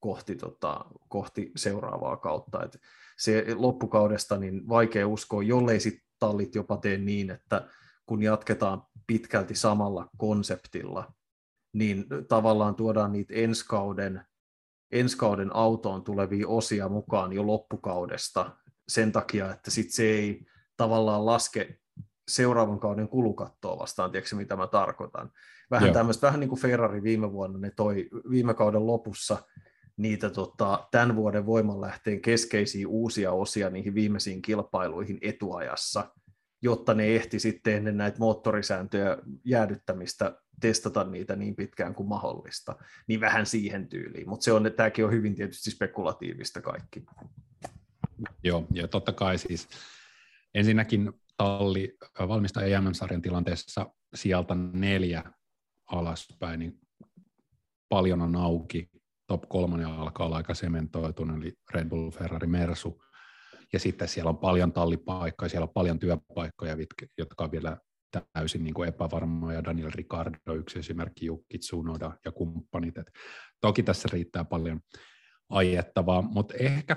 [0.00, 2.64] kohti, tota, kohti seuraavaa kautta.
[2.64, 2.80] Et
[3.18, 7.68] se loppukaudesta niin vaikea uskoa, jollei sitten tallit jopa tee niin, että
[8.08, 11.12] kun jatketaan pitkälti samalla konseptilla,
[11.74, 14.22] niin tavallaan tuodaan niitä ensi kauden,
[14.92, 18.56] ensi kauden autoon tulevia osia mukaan jo loppukaudesta
[18.88, 21.78] sen takia, että sit se ei tavallaan laske
[22.28, 25.30] seuraavan kauden kulukattoa vastaan, tiedätkö mitä mä tarkoitan.
[25.70, 29.36] Vähän tämmöistä, vähän niin kuin Ferrari viime vuonna, ne toi viime kauden lopussa
[29.96, 36.10] niitä tota, tämän vuoden voimanlähteen keskeisiä uusia osia niihin viimeisiin kilpailuihin etuajassa,
[36.62, 43.20] jotta ne ehti sitten ennen näitä moottorisääntöjä jäädyttämistä testata niitä niin pitkään kuin mahdollista, niin
[43.20, 47.06] vähän siihen tyyliin, mutta se on, tämäkin on hyvin tietysti spekulatiivista kaikki.
[48.44, 49.68] Joo, ja totta kai siis
[50.54, 51.96] ensinnäkin talli
[52.28, 55.24] valmistaja MM-sarjan tilanteessa sieltä neljä
[55.86, 56.80] alaspäin, niin
[57.88, 58.90] paljon on auki.
[59.26, 63.02] Top kolmonen alkaa olla aika sementoitunut, eli Red Bull, Ferrari, Mersu.
[63.72, 66.76] Ja sitten siellä on paljon tallipaikkoja, siellä on paljon työpaikkoja,
[67.18, 67.76] jotka on vielä
[68.32, 69.64] täysin niin kuin epävarmoja.
[69.64, 72.98] Daniel Ricardo, yksi esimerkki, Jukki Tsunoda ja kumppanit.
[72.98, 73.10] Et
[73.60, 74.80] toki tässä riittää paljon
[75.48, 76.96] ajettavaa, mutta ehkä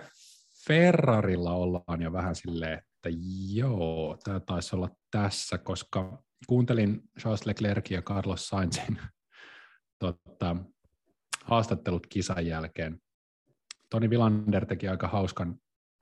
[0.67, 3.09] Ferrarilla ollaan jo vähän silleen, että
[3.53, 8.99] joo, tämä taisi olla tässä, koska kuuntelin Charles Leclerc ja Carlos Sainzin
[9.99, 10.55] tota,
[11.43, 13.01] haastattelut kisan jälkeen.
[13.89, 15.55] Toni Villander teki aika hauskan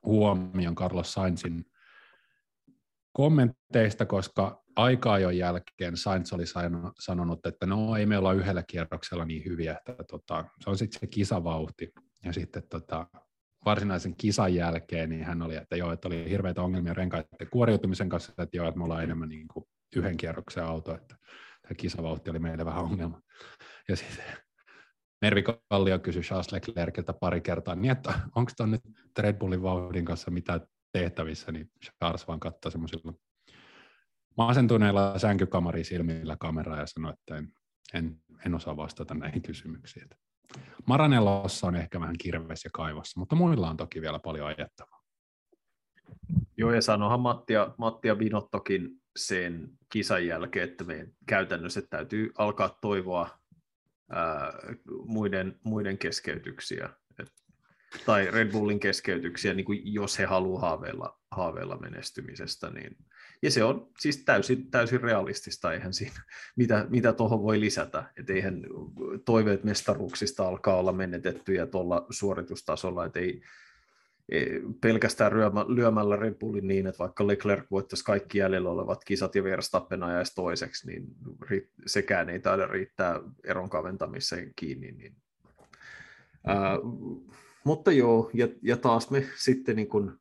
[0.06, 1.66] huomion Carlos Sainzin
[3.14, 6.44] kommentteista, koska aika jo jälkeen Sainz oli
[7.00, 11.00] sanonut, että no ei me olla yhdellä kierroksella niin hyviä, että tota, se on sitten
[11.00, 11.92] se kisavauhti.
[12.26, 13.08] Ja sitten tota,
[13.66, 18.32] varsinaisen kisan jälkeen, niin hän oli, että joo, että oli hirveitä ongelmia renkaiden kuoriutumisen kanssa,
[18.32, 21.16] että joo, että me ollaan enemmän niin kuin yhden kierroksen auto, että
[21.62, 23.22] tämä kisavauhti oli meille vähän ongelma.
[23.90, 24.26] Ja sitten
[25.22, 28.82] Mervi Kallio kysyi Charles Leclerciltä pari kertaa, niin että onko tuon nyt
[29.18, 30.60] Red Bullin vauhdin kanssa mitä
[30.92, 33.14] tehtävissä, niin Charles vaan katsoi semmoisilla
[34.38, 37.54] masentuneilla sänkykamari silmillä kameraa ja sanoi, että en,
[37.94, 40.10] en, en osaa vastata näihin kysymyksiin.
[40.86, 45.00] Maranellossa on ehkä vähän kirves ja kaivassa, mutta muilla on toki vielä paljon ajettavaa.
[46.58, 52.32] Joo, ja sanohan Matti ja, Matti ja Vinottokin sen kisan jälkeen, että meidän käytännössä täytyy
[52.38, 53.39] alkaa toivoa
[54.10, 54.54] ää,
[55.06, 57.32] muiden, muiden keskeytyksiä, et,
[58.06, 62.98] tai Red Bullin keskeytyksiä, niin kuin jos he haluavat haaveilla, haaveilla menestymisestä, niin
[63.42, 66.22] ja se on siis täysin, täysin realistista, eihän siinä,
[66.56, 68.12] mitä, mitä tuohon voi lisätä.
[68.18, 68.64] Et eihän
[69.26, 73.42] toiveet mestaruuksista alkaa olla menetettyjä tuolla suoritustasolla, ei, ei
[74.82, 80.04] pelkästään lyömä, lyömällä Red niin, että vaikka Leclerc voittaisi kaikki jäljellä olevat kisat ja Verstappen
[80.04, 81.04] ajaisi toiseksi, niin
[81.86, 84.92] sekään ei taida riittää eron kaventamiseen kiinni.
[84.92, 85.16] Niin.
[86.48, 86.78] Ää,
[87.64, 90.12] mutta joo, ja, ja taas me sitten niin kuin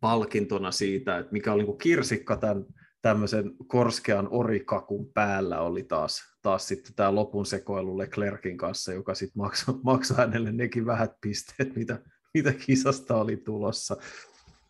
[0.00, 2.64] palkintona siitä, että mikä oli niin kirsikka tämän
[3.02, 9.42] tämmöisen korskean orikakun päällä oli taas, taas sitten tämä lopun sekoilu Leclerkin kanssa, joka sitten
[9.42, 11.98] maksoi, maksoi hänelle nekin vähät pisteet, mitä,
[12.34, 13.96] mitä kisasta oli tulossa.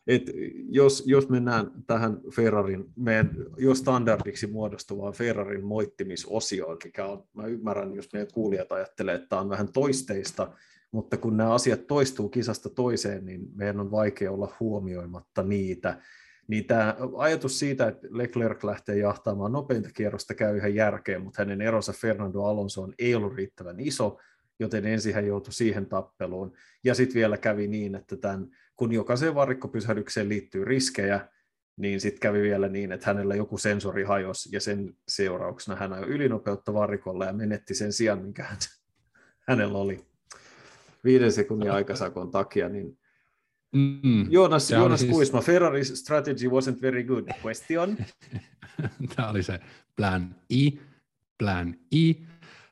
[0.07, 0.23] Et
[0.68, 7.94] jos, jos mennään tähän Ferrarin, meidän jo standardiksi muodostuvaan Ferrarin moittimisosioon, mikä on, mä ymmärrän,
[7.94, 10.53] jos meidän kuulijat ajattelee, että tämä on vähän toisteista,
[10.92, 16.01] mutta kun nämä asiat toistuu kisasta toiseen, niin meidän on vaikea olla huomioimatta niitä.
[16.47, 21.61] Niin tämä ajatus siitä, että Leclerc lähtee jahtaamaan nopeinta kierrosta käy ihan järkeen, mutta hänen
[21.61, 24.18] eronsa Fernando Alonsoon ei ollut riittävän iso,
[24.59, 26.53] joten ensin hän joutui siihen tappeluun.
[26.85, 31.29] Ja sitten vielä kävi niin, että tämän, kun jokaiseen varikkopysähdykseen liittyy riskejä,
[31.77, 36.09] niin sitten kävi vielä niin, että hänellä joku sensori hajosi ja sen seurauksena hän ajoi
[36.09, 38.47] ylinopeutta varikolla ja menetti sen sijaan, minkä
[39.49, 40.07] hänellä oli
[41.05, 42.99] viiden sekunnin aikasakon takia, niin
[43.73, 45.12] Mm, Jonas, Jonas siis...
[45.12, 47.29] Kuisma, Ferrari's strategy wasn't very good.
[47.44, 47.97] Question?
[49.16, 49.61] Tämä oli se
[49.97, 50.81] plan I,
[51.38, 52.16] plan I.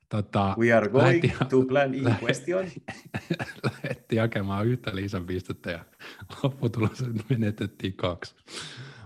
[0.08, 2.64] Tota, We are going lähetti, to plan in question.
[3.64, 5.84] Lähetti hakemaan yhtä lisäpistettä ja
[6.42, 8.34] lopputulos menetettiin kaksi.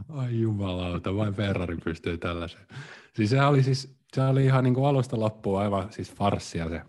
[0.08, 2.66] Ai jumalauta, vain Ferrari pystyy tällaiseen.
[3.14, 6.82] Siis se oli, siis, se oli ihan niin kuin alusta loppuun aivan siis farssia se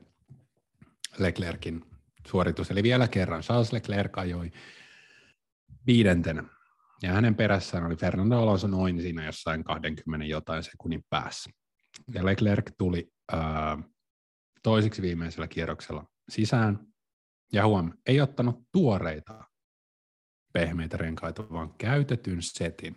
[1.17, 1.85] Leclerkin
[2.27, 2.71] suoritus.
[2.71, 4.51] Eli vielä kerran Charles Leclerc ajoi
[5.87, 6.43] viidentenä.
[7.03, 11.49] Ja hänen perässään oli Fernando Alonso noin siinä jossain 20 jotain sekunnin päässä.
[12.13, 13.11] Ja Leclerc tuli
[14.63, 16.87] toiseksi viimeisellä kierroksella sisään.
[17.53, 19.43] Ja huom, ei ottanut tuoreita
[20.53, 22.95] pehmeitä renkaita, vaan käytetyn setin.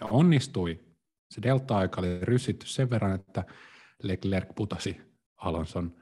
[0.00, 0.84] Ja onnistui.
[1.30, 3.44] Se delta-aika oli ryssitty sen verran, että
[4.02, 5.00] Leclerc putasi
[5.36, 5.96] Alonson.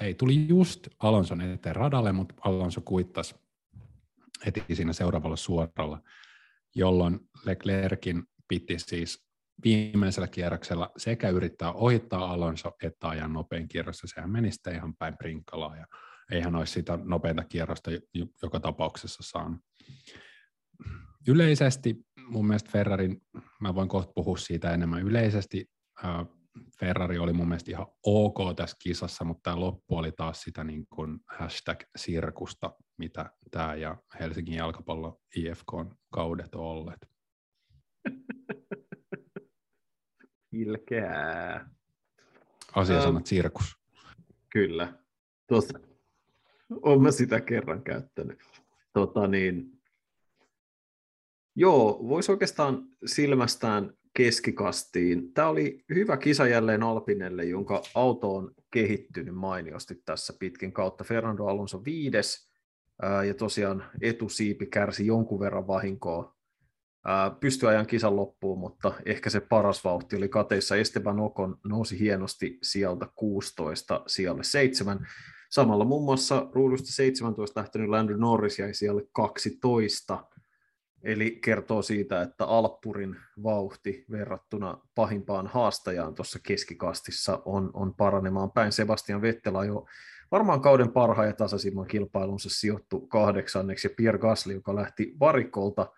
[0.00, 3.34] Ei, tuli just Alonson eteen radalle, mutta Alonso kuittasi
[4.46, 6.02] heti siinä seuraavalla suoralla,
[6.74, 9.27] jolloin Leclerkin piti siis
[9.64, 14.06] viimeisellä kierroksella sekä yrittää ohittaa Alonso että ajan nopein kierrossa.
[14.06, 15.86] Sehän meni sitten ihan päin prinkkalaa ja
[16.32, 17.90] eihän olisi sitä nopeinta kierrosta
[18.42, 19.60] joka tapauksessa saanut.
[21.28, 21.96] Yleisesti
[22.28, 23.20] mun mielestä Ferrarin,
[23.60, 25.66] mä voin kohta puhua siitä enemmän, yleisesti
[26.04, 26.26] äh,
[26.80, 30.86] Ferrari oli mun mielestä ihan ok tässä kisassa, mutta tämä loppu oli taas sitä niin
[30.94, 37.17] kuin hashtag-sirkusta, mitä tämä ja Helsingin jalkapallo IFK on kaudet olleet.
[40.52, 41.70] Ilkeää.
[42.74, 43.76] Asiasanat uh, sirkus.
[44.50, 44.92] Kyllä.
[45.46, 45.78] Tuossa,
[46.70, 48.38] olen mä sitä kerran käyttänyt.
[48.92, 49.80] Tota niin,
[51.56, 55.32] joo, voisi oikeastaan silmästään keskikastiin.
[55.32, 61.04] Tämä oli hyvä kisa jälleen Alpinelle, jonka auto on kehittynyt mainiosti tässä pitkin kautta.
[61.04, 62.48] Fernando Alonso viides,
[63.26, 66.37] ja tosiaan etusiipi kärsi jonkun verran vahinkoa.
[67.40, 70.76] Pystyi ajan kisan loppuun, mutta ehkä se paras vauhti oli kateissa.
[70.76, 75.06] Esteban Ocon nousi hienosti sieltä 16 sijalle 7.
[75.50, 80.24] Samalla muun muassa ruudusta 17 lähtenyt Landon Norris jäi siellä 12
[81.02, 88.72] Eli kertoo siitä, että Alppurin vauhti verrattuna pahimpaan haastajaan tuossa keskikastissa on, on paranemaan päin.
[88.72, 89.86] Sebastian Vettel jo
[90.30, 95.92] varmaan kauden parhaan ja tasaisimman kilpailunsa sijoittu kahdeksanneksi ja Pierre Gasly, joka lähti varikolta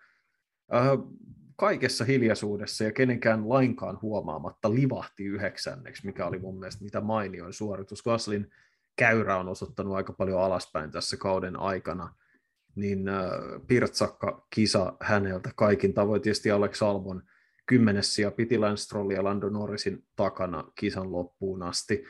[1.55, 8.03] kaikessa hiljaisuudessa ja kenenkään lainkaan huomaamatta livahti yhdeksänneksi, mikä oli mun mielestä mitä mainioin suoritus.
[8.03, 8.51] Gaslin
[8.95, 12.13] käyrä on osoittanut aika paljon alaspäin tässä kauden aikana
[12.75, 13.31] niin äh,
[13.67, 16.21] pirtsakka kisa häneltä kaikin tavoin.
[16.21, 17.23] Tietysti Alex Albon
[17.65, 22.03] kymmenes ja piti Lance Stroll ja Lando Norrisin takana kisan loppuun asti.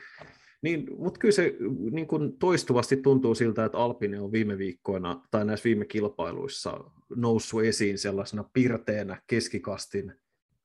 [0.62, 1.54] Niin, mutta kyllä se
[1.90, 6.84] niin kun toistuvasti tuntuu siltä, että Alpine on viime viikkoina tai näissä viime kilpailuissa
[7.16, 10.14] noussut esiin sellaisena pirteänä keskikastin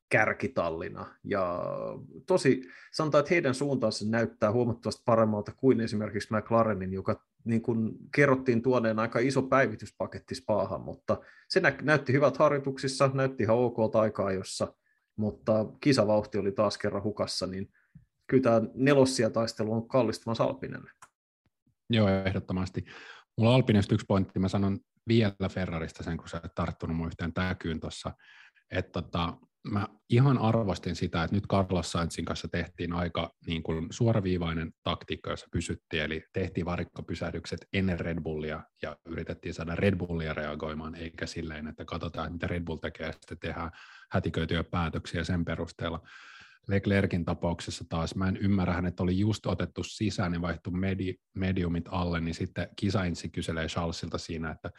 [0.10, 1.16] kärkitallina.
[1.24, 1.64] Ja
[2.26, 2.62] tosi
[2.94, 9.00] sanotaan, että heidän suuntaansa näyttää huomattavasti paremmalta kuin esimerkiksi McLarenin, joka niin kuin kerrottiin tuoneen
[9.00, 11.18] aika iso päivityspaketti spaahan, mutta
[11.50, 14.74] se nä- näytti hyvät harjoituksissa, näytti ihan ok aikaa jossa,
[15.16, 17.70] mutta kisavauhti oli taas kerran hukassa, niin
[18.28, 20.92] kyllä tämä nelossia taistelu on kallistumassa Alpinelle.
[21.90, 22.86] Joo, ehdottomasti.
[23.38, 27.08] Mulla on Alpinesta yksi pointti, mä sanon vielä Ferrarista sen, kun sä et tarttunut mun
[27.08, 28.12] yhteen täkyyn tuossa,
[28.72, 29.38] että tota,
[29.72, 35.30] mä ihan arvostin sitä, että nyt Carlos Sainzin kanssa tehtiin aika niin kuin suoraviivainen taktiikka,
[35.30, 41.26] jossa pysyttiin, eli tehtiin varikkopysähdykset ennen Red Bullia ja yritettiin saada Red Bullia reagoimaan, eikä
[41.26, 43.72] silleen, että katsotaan, mitä Red Bull tekee ja sitten tehdään
[44.12, 46.02] hätiköityjä päätöksiä sen perusteella.
[46.68, 49.00] Leclerkin tapauksessa taas, mä en ymmärrä, hänet.
[49.00, 54.52] Oli just otettu sisään ja vaihtu medi, mediumit alle, niin sitten kisainsi kyselee Charlesilta siinä,
[54.52, 54.70] että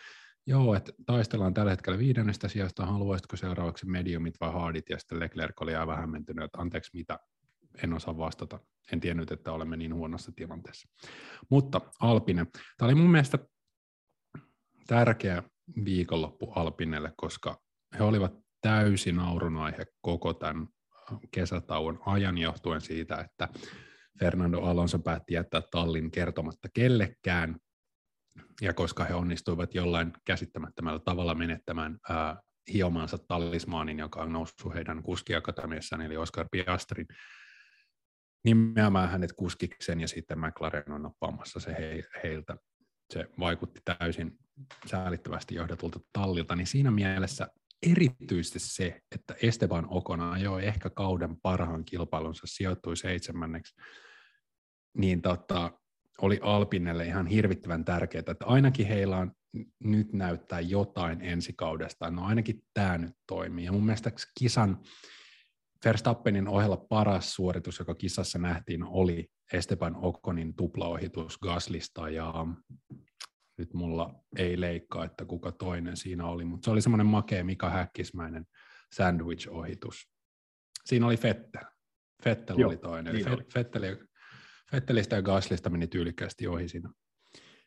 [0.46, 5.60] Joo, että taistellaan tällä hetkellä viidennestä sijasta, haluaisitko seuraavaksi mediumit vai hardit, ja sitten Leclerc
[5.60, 7.18] oli aivan hämmentynyt, että anteeksi mitä,
[7.82, 8.60] en osaa vastata.
[8.92, 10.88] En tiennyt, että olemme niin huonossa tilanteessa.
[11.50, 12.46] Mutta Alpine,
[12.76, 13.38] tämä oli mun mielestä
[14.86, 15.42] tärkeä
[15.84, 17.60] viikonloppu Alpinelle, koska
[17.98, 20.68] he olivat täysin naurun aihe koko tämän
[21.30, 23.48] kesätauon ajan johtuen siitä, että
[24.18, 27.56] Fernando Alonso päätti jättää tallin kertomatta kellekään,
[28.60, 32.40] ja koska he onnistuivat jollain käsittämättömällä tavalla menettämään ää,
[32.72, 37.06] hiomaansa talismaanin, joka on noussut heidän kuskiakatemiassaan, eli Oscar Piastrin,
[38.44, 42.56] nimeämään hänet kuskiksen, ja sitten McLaren on nappaamassa se he, heiltä.
[43.12, 44.38] Se vaikutti täysin
[44.86, 47.48] säälittävästi johdetulta tallilta, niin siinä mielessä
[47.82, 53.74] erityisesti se, että Esteban Okona ajoi ehkä kauden parhaan kilpailunsa, sijoittui seitsemänneksi,
[54.96, 55.70] niin tota,
[56.22, 59.32] oli Alpinelle ihan hirvittävän tärkeää, että ainakin heillä on
[59.84, 63.64] nyt näyttää jotain ensi kaudesta, no ainakin tämä nyt toimii.
[63.64, 64.78] Ja mun mielestä kisan
[65.84, 72.34] Verstappenin ohella paras suoritus, joka kisassa nähtiin, oli Esteban Okonin tuplaohitus Gaslista ja
[73.58, 77.70] nyt mulla ei leikkaa, että kuka toinen siinä oli, mutta se oli semmoinen makea Mika
[77.70, 78.46] Häkkismäinen
[78.94, 80.12] sandwich-ohitus.
[80.84, 81.64] Siinä oli Fettel.
[82.22, 83.14] Fettel Joo, oli toinen.
[83.14, 83.44] Niin oli.
[83.54, 83.98] Fetteli,
[84.70, 86.90] Fettelistä ja Gaslista meni tyylikkäästi ohi siinä,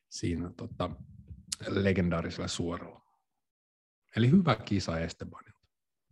[0.09, 0.89] siinä tota,
[1.69, 3.01] legendaarisella suoralla.
[4.15, 5.61] Eli hyvä kisa Estebanilta.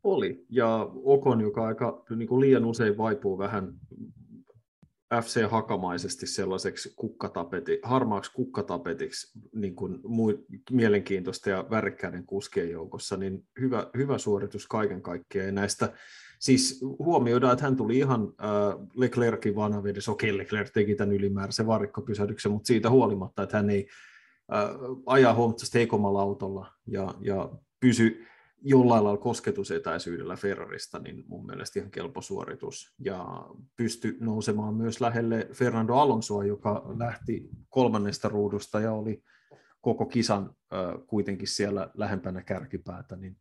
[0.03, 3.73] Oli, ja Okon, joka aika niin kuin liian usein vaipuu vähän
[5.15, 13.87] FC-hakamaisesti sellaiseksi kukkatapeti, harmaaksi kukkatapetiksi niin kuin muu, mielenkiintoista ja värikkäiden kuskien joukossa, niin hyvä,
[13.97, 15.45] hyvä suoritus kaiken kaikkiaan.
[15.45, 15.93] Ja näistä
[16.39, 22.51] siis huomioidaan, että hän tuli ihan äh, Leclercin vanavedessä, okei Leclerc teki tämän ylimääräisen varikkopysähdyksen,
[22.51, 23.87] mutta siitä huolimatta, että hän ei
[24.53, 24.69] äh,
[25.05, 28.25] ajaa huomattavasti heikommalla autolla ja, ja pysy
[28.61, 32.93] jollain lailla kosketusetäisyydellä Ferrarista, niin mun mielestä ihan kelpo suoritus.
[32.99, 39.23] Ja pysty nousemaan myös lähelle Fernando Alonsoa, joka lähti kolmannesta ruudusta ja oli
[39.81, 43.37] koko kisan äh, kuitenkin siellä lähempänä kärkipäätä, niin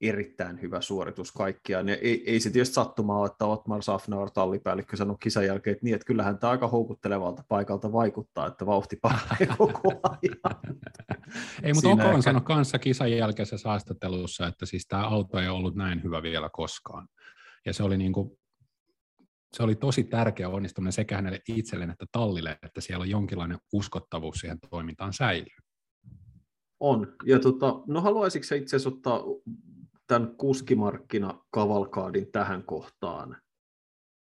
[0.00, 1.88] erittäin hyvä suoritus kaikkiaan.
[1.88, 5.94] Ja ei, ei se tietysti sattumaa että Otmar Safnauer tallipäällikkö sanoi kisan jälkeen, että niin,
[5.94, 10.78] että kyllähän tämä aika houkuttelevalta paikalta vaikuttaa, että vauhti paranee koko ajan.
[11.62, 15.74] ei, mutta Oko on sanonut kanssa kisan jälkeisessä haastattelussa, että siis tämä auto ei ollut
[15.74, 17.08] näin hyvä vielä koskaan.
[17.66, 18.40] Ja se oli niin kuin
[19.52, 24.36] se oli tosi tärkeä onnistuminen sekä hänelle itselleen että tallille, että siellä on jonkinlainen uskottavuus
[24.36, 25.56] siihen toimintaan säilyy.
[26.80, 27.16] On.
[27.26, 29.22] Ja tota, no haluaisitko itse asiassa ottaa
[30.10, 33.36] tämän kuskimarkkinakavalkaadin tähän kohtaan?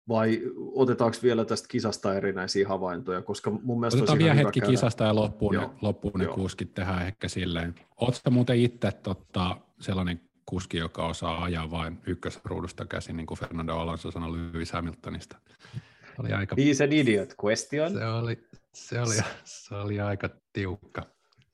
[0.08, 3.22] Vai otetaanko vielä tästä kisasta erinäisiä havaintoja?
[3.22, 4.70] Koska mun mielestä Otetaan vielä hetki käydä.
[4.70, 7.74] kisasta ja loppuun, ne, loppuun ne kuskit tehdään ehkä silleen.
[7.96, 13.76] Oletko muuten itse totta, sellainen kuski, joka osaa ajaa vain ykkösruudusta käsin, niin kuin Fernando
[13.76, 15.36] Alonso sanoi Lewis Hamiltonista?
[16.18, 16.56] Oli aika...
[16.56, 17.92] He's an idiot question.
[17.92, 18.38] Se oli,
[18.74, 19.14] se oli,
[19.44, 21.06] se oli aika tiukka.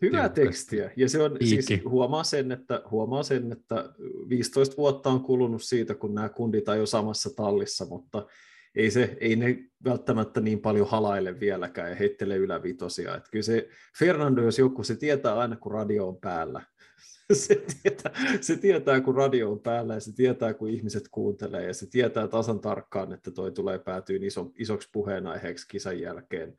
[0.02, 1.62] Hyvää tekstiä, ja se on Piikki.
[1.62, 3.94] siis, huomaa sen, että, huomaa sen, että
[4.28, 8.26] 15 vuotta on kulunut siitä, kun nämä kundit jo samassa tallissa, mutta
[8.74, 13.16] ei, se, ei ne välttämättä niin paljon halaile vieläkään ja heittele ylävitosia.
[13.16, 16.62] Että kyllä se Fernando, jos joku, se tietää aina, kun radio on päällä.
[17.32, 21.74] se, tietää, se tietää, kun radio on päällä ja se tietää, kun ihmiset kuuntelee ja
[21.74, 26.58] se tietää tasan tarkkaan, että toi tulee päätyyn iso, isoksi puheenaiheeksi kisan jälkeen.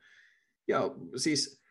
[0.68, 1.67] Ja siis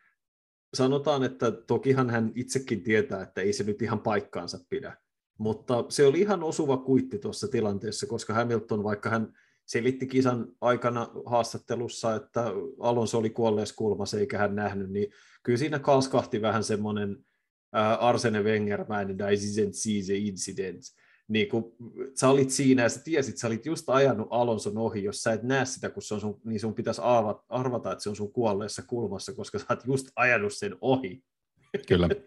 [0.73, 4.97] sanotaan, että tokihan hän itsekin tietää, että ei se nyt ihan paikkaansa pidä.
[5.37, 9.33] Mutta se oli ihan osuva kuitti tuossa tilanteessa, koska Hamilton, vaikka hän
[9.65, 12.45] selitti kisan aikana haastattelussa, että
[12.79, 15.11] Alonso oli kuolleessa kulmassa eikä hän nähnyt, niin
[15.43, 17.25] kyllä siinä kalskahti vähän semmoinen
[17.99, 20.83] Arsene Wenger-mäinen the incident
[21.27, 21.75] niin kun
[22.15, 25.43] sä olit siinä ja sä tiesit, sä olit just ajanut Alonson ohi, jos sä et
[25.43, 28.31] näe sitä, kun se on sun, niin sun pitäisi arvata, arvata, että se on sun
[28.31, 31.23] kuolleessa kulmassa, koska sä oot just ajanut sen ohi.
[31.87, 32.09] Kyllä.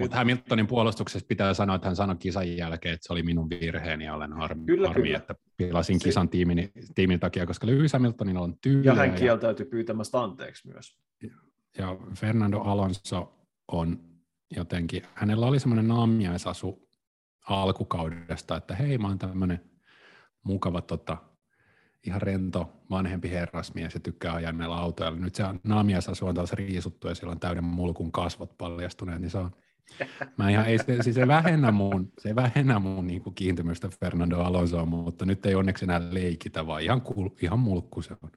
[0.00, 4.04] Mutta Hamiltonin puolustuksessa pitää sanoa, että hän sanoi kisan jälkeen, että se oli minun virheeni
[4.04, 5.18] ja olen harmi, kyllä, harmi kyllä.
[5.18, 6.04] että pilasin se...
[6.04, 8.92] kisan tiimin, tiimin takia, koska Lewis Hamiltonilla on tyyliä.
[8.92, 10.98] Ja hän kieltäytyi pyytämästä anteeksi myös.
[11.78, 13.32] Ja Fernando Alonso
[13.72, 14.00] on
[14.56, 16.88] jotenkin, hänellä oli semmoinen naamiaisasu
[17.42, 19.60] alkukaudesta, että hei, mä oon tämmöinen
[20.42, 21.16] mukava tota,
[22.06, 25.18] ihan rento vanhempi herrasmies ja tykkää ajaa näillä autoilla.
[25.18, 29.38] Nyt se naamiasasu on taas riisuttu ja siellä on täyden mulkun kasvot paljastuneet, niin se
[29.38, 29.50] on
[30.36, 34.38] Mä ihan, ei, se, siis se vähennä mun, se vähennä mun niin kuin kiintymystä Fernando
[34.38, 38.30] Alonsoa, mutta nyt ei onneksi enää leikitä, vaan ihan, kul, ihan mulkku se on.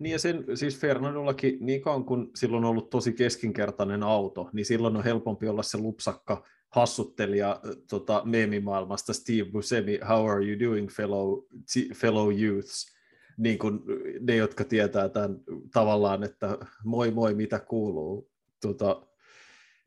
[0.00, 4.66] Niin ja sen, siis Fernandollakin, niin kauan kun silloin on ollut tosi keskinkertainen auto, niin
[4.66, 6.44] silloin on helpompi olla se lupsakka
[6.76, 7.60] hassuttelija
[7.90, 11.42] tota, meemimaailmasta Steve Buscemi, how are you doing fellow,
[11.94, 12.96] fellow youths,
[13.38, 13.80] niin kuin
[14.20, 15.36] ne, jotka tietää tämän
[15.72, 18.30] tavallaan, että moi moi, mitä kuuluu.
[18.60, 19.06] Tota,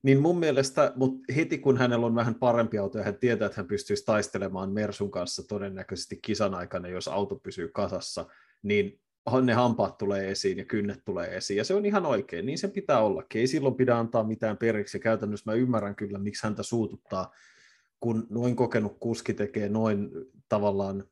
[0.04, 3.62] niin mun mielestä, mutta heti kun hänellä on vähän parempi auto ja hän tietää, että
[3.62, 8.26] hän pystyisi taistelemaan Mersun kanssa todennäköisesti kisan aikana, jos auto pysyy kasassa,
[8.64, 9.00] niin
[9.42, 12.72] ne hampaat tulee esiin ja kynnet tulee esiin, ja se on ihan oikein, niin sen
[12.72, 13.40] pitää ollakin.
[13.40, 17.32] Ei silloin pidä antaa mitään periksi, ja käytännössä mä ymmärrän kyllä, miksi häntä suututtaa,
[18.00, 20.10] kun noin kokenut kuski tekee noin
[20.50, 21.04] tavallaan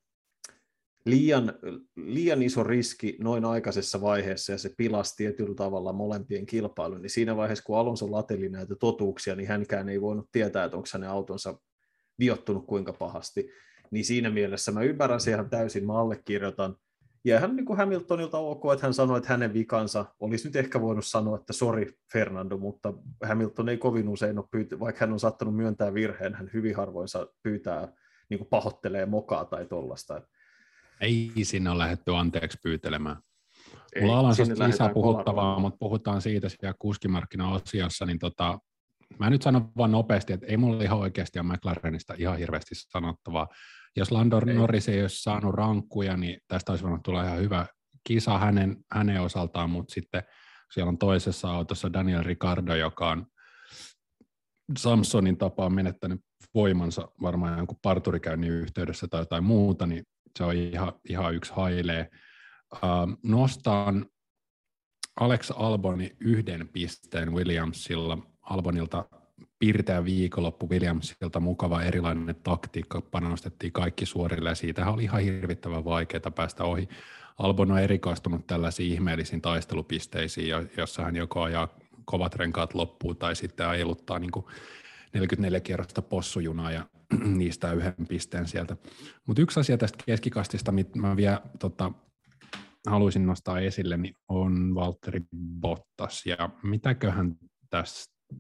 [1.06, 1.54] liian,
[1.96, 7.36] liian iso riski noin aikaisessa vaiheessa, ja se pilasi tietyllä tavalla molempien kilpailun, niin siinä
[7.36, 11.60] vaiheessa, kun Alonso lateli näitä totuuksia, niin hänkään ei voinut tietää, että onko hänen autonsa
[12.20, 13.50] viottunut kuinka pahasti.
[13.92, 16.76] Niin siinä mielessä mä ymmärrän se ihan täysin, mä allekirjoitan,
[17.28, 20.82] ja hän niin kuin Hamiltonilta ok, että hän sanoi, että hänen vikansa olisi nyt ehkä
[20.82, 22.94] voinut sanoa, että sori Fernando, mutta
[23.28, 27.08] Hamilton ei kovin usein ole pyytä, vaikka hän on saattanut myöntää virheen, hän hyvin harvoin
[27.08, 27.88] saa pyytää,
[28.30, 30.22] niin kuin pahoittelee mokaa tai tollasta.
[31.02, 33.18] Ei sinne ole lähdetty anteeksi pyytelemään.
[34.02, 34.36] Mulla on
[34.68, 38.60] lisää puhuttavaa, mutta puhutaan siitä siellä kuskimarkkina-osiossa, niin tota,
[39.20, 43.48] mä nyt sanon vaan nopeasti, että ei mulla ihan oikeasti ole McLarenista ihan hirveästi sanottavaa.
[43.98, 44.56] Jos Landor ei.
[44.56, 47.66] Norris ei olisi saanut rankkuja, niin tästä olisi voinut tulla ihan hyvä
[48.04, 50.24] kisa hänen, hänen osaltaan, mutta sitten
[50.74, 53.26] siellä on toisessa autossa Daniel Ricardo, joka on
[54.78, 56.22] Samsonin tapaan menettänyt
[56.54, 60.04] voimansa varmaan jonkun parturikäynnin yhteydessä tai jotain muuta, niin
[60.38, 62.10] se on ihan, ihan yksi hailee.
[62.74, 64.06] Uh, nostan
[65.20, 68.18] Alex Alboni yhden pisteen Williamsilla.
[68.42, 69.06] Albonilta
[69.60, 76.32] pirteä viikonloppu Williamsilta mukava erilainen taktiikka, panostettiin kaikki suorille ja siitä oli ihan hirvittävän vaikeaa
[76.36, 76.90] päästä ohi.
[77.38, 81.68] Albon on erikoistunut tällaisiin ihmeellisiin taistelupisteisiin, jossa hän joko ajaa
[82.06, 84.32] kovat renkaat loppuun tai sitten ajeluttaa niin
[85.14, 86.86] 44 kierrosta possujunaa ja
[87.38, 88.78] niistä yhden pisteen sieltä.
[89.26, 91.92] Mutta yksi asia tästä keskikastista, mitä mä vielä tota,
[92.88, 95.22] haluaisin nostaa esille, niin on Valtteri
[95.62, 96.26] Bottas.
[96.26, 97.36] Ja mitäköhän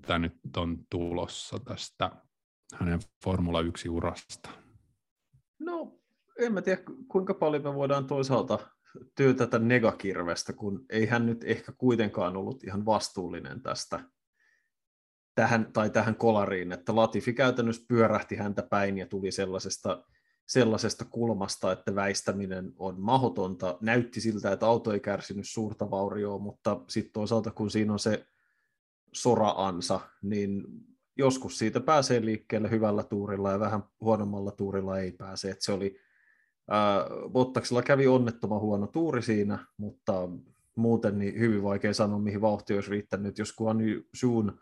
[0.08, 2.12] tästä nyt on tulossa tästä
[2.74, 4.50] hänen Formula 1-urasta?
[5.60, 6.00] No,
[6.40, 8.60] en mä tiedä kuinka paljon me voidaan toisaalta
[9.16, 14.00] työtätä negakirvestä, kun ei hän nyt ehkä kuitenkaan ollut ihan vastuullinen tästä
[15.36, 20.04] tähän, tai tähän kolariin, että Latifi käytännössä pyörähti häntä päin ja tuli sellaisesta,
[20.48, 23.78] sellaisesta kulmasta, että väistäminen on mahdotonta.
[23.82, 28.26] Näytti siltä, että auto ei kärsinyt suurta vaurioa, mutta sitten toisaalta kun siinä on se
[29.22, 30.64] sora-ansa, niin
[31.18, 35.50] joskus siitä pääsee liikkeelle hyvällä tuurilla ja vähän huonommalla tuurilla ei pääse.
[35.50, 36.00] Et se oli,
[36.70, 40.30] ää, Bottaksella kävi onnettoman huono tuuri siinä, mutta
[40.76, 43.38] muuten niin hyvin vaikea sanoa, mihin vauhti olisi riittänyt.
[43.38, 43.78] Jos Guan
[44.16, 44.60] Suun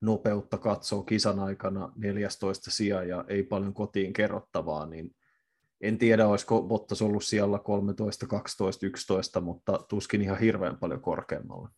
[0.00, 5.14] nopeutta katsoo kisan aikana 14 sija ja ei paljon kotiin kerrottavaa, niin
[5.80, 11.70] en tiedä, olisiko Bottas ollut siellä 13, 12, 11, mutta tuskin ihan hirveän paljon korkeammalla.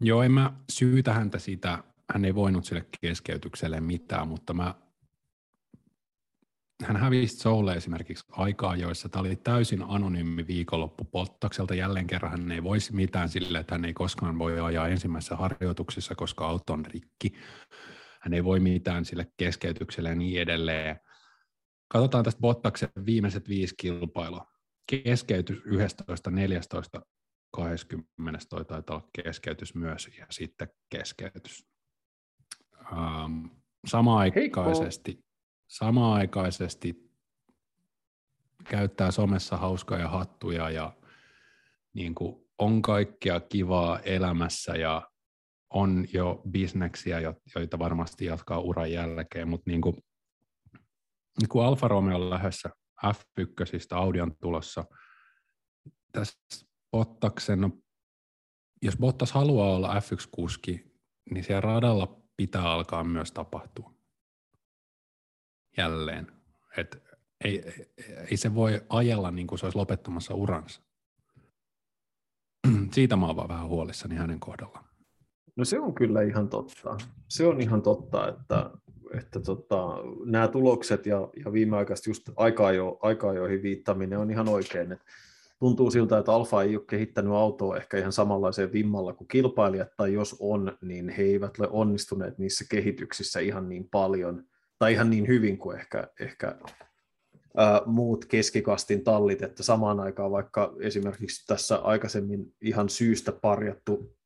[0.00, 4.74] Joo, en mä syytä häntä siitä, hän ei voinut sille keskeytykselle mitään, mutta mä
[6.84, 11.74] hän hävisi Soulle esimerkiksi aikaa, joissa tämä oli täysin anonyymi viikonloppu Pottakselta.
[11.74, 16.14] Jälleen kerran hän ei voisi mitään sille, että hän ei koskaan voi ajaa ensimmäisessä harjoituksessa,
[16.14, 17.32] koska auto on rikki.
[18.20, 21.00] Hän ei voi mitään sille keskeytykselle ja niin edelleen.
[21.88, 24.46] Katsotaan tästä Bottaksen viimeiset viisi kilpailua.
[25.04, 27.00] Keskeytys 11, 14,
[27.56, 31.66] 20 toi taitaa olla keskeytys myös ja sitten keskeytys.
[32.92, 33.46] Ähm,
[33.86, 35.26] sama-aikaisesti
[35.68, 37.10] samaaikaisesti
[38.64, 40.92] käyttää somessa hauskoja hattuja ja
[41.94, 45.10] niin kuin on kaikkea kivaa elämässä ja
[45.70, 47.20] on jo bisneksiä,
[47.54, 49.96] joita varmasti jatkaa uran jälkeen, mutta niin kuin,
[51.40, 52.70] niin kuin Alfa Romeo on lähdössä
[53.06, 54.84] F1, Audi on tulossa,
[56.12, 57.70] tässä Bottaksen, no,
[58.82, 60.96] jos Bottas haluaa olla F1-kuski,
[61.30, 63.94] niin siellä radalla pitää alkaa myös tapahtua
[65.76, 66.32] jälleen.
[66.76, 67.02] Et
[67.44, 67.64] ei,
[68.30, 70.82] ei se voi ajella niin kuin se olisi lopettamassa uransa.
[72.94, 74.84] Siitä mä oon vaan vähän huolissani hänen kohdallaan.
[75.56, 76.96] No se on kyllä ihan totta.
[77.28, 78.70] Se on ihan totta, että,
[79.18, 79.86] että tota,
[80.24, 84.92] nämä tulokset ja, ja viimeaikaiset just aika, jo, aika joihin viittaminen on ihan oikein.
[84.92, 85.04] Että
[85.58, 90.12] tuntuu siltä, että Alfa ei ole kehittänyt autoa ehkä ihan samanlaiseen vimmalla kuin kilpailijat, tai
[90.12, 94.42] jos on, niin he eivät ole onnistuneet niissä kehityksissä ihan niin paljon–
[94.78, 96.56] tai ihan niin hyvin kuin ehkä, ehkä
[97.56, 104.16] ää, muut keskikastin tallit, että samaan aikaan vaikka esimerkiksi tässä aikaisemmin ihan syystä parjattu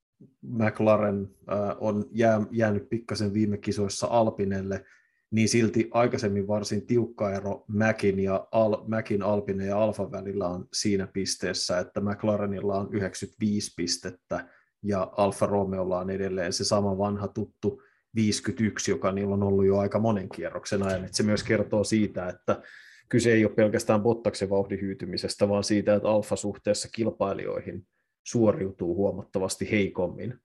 [0.43, 4.85] McLaren ää, on jää, jäänyt pikkasen viime kisoissa Alpinelle,
[5.31, 10.69] niin silti aikaisemmin varsin tiukka ero Mäkin, ja Al, Mäkin Alpine ja Alfa välillä on
[10.73, 14.49] siinä pisteessä, että McLarenilla on 95 pistettä
[14.83, 17.83] ja Alfa Romeolla on edelleen se sama vanha tuttu
[18.15, 21.05] 51, joka niillä on ollut jo aika monen kierroksen ajan.
[21.05, 22.63] Että se myös kertoo siitä, että
[23.09, 27.87] kyse ei ole pelkästään Bottaksen vauhdin hyytymisestä, vaan siitä, että alfa suhteessa kilpailijoihin
[28.25, 30.39] suoriutuu huomattavasti heikommin.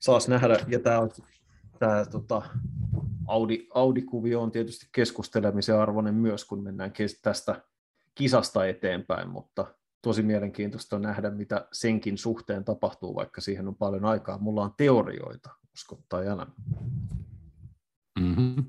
[0.00, 1.08] Saas nähdä, ja tämä,
[1.80, 2.42] tämä tota,
[3.26, 7.62] Audi, Audi-kuvio on tietysti keskustelemisen arvoinen myös, kun mennään tästä
[8.14, 14.38] kisasta eteenpäin, mutta tosi mielenkiintoista nähdä, mitä senkin suhteen tapahtuu, vaikka siihen on paljon aikaa.
[14.38, 16.46] Mulla on teorioita, usko tai älä.
[18.20, 18.64] Mm-hmm.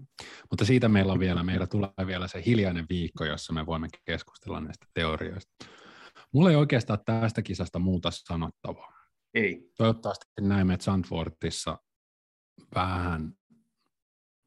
[0.50, 4.60] Mutta siitä meillä on vielä, meillä tulee vielä se hiljainen viikko, jossa me voimme keskustella
[4.60, 5.66] näistä teorioista.
[6.32, 8.94] Mulla ei oikeastaan tästä kisasta muuta sanottavaa.
[9.34, 9.72] Ei.
[9.78, 11.78] Toivottavasti näemme Zandvoortissa
[12.76, 13.34] vähän,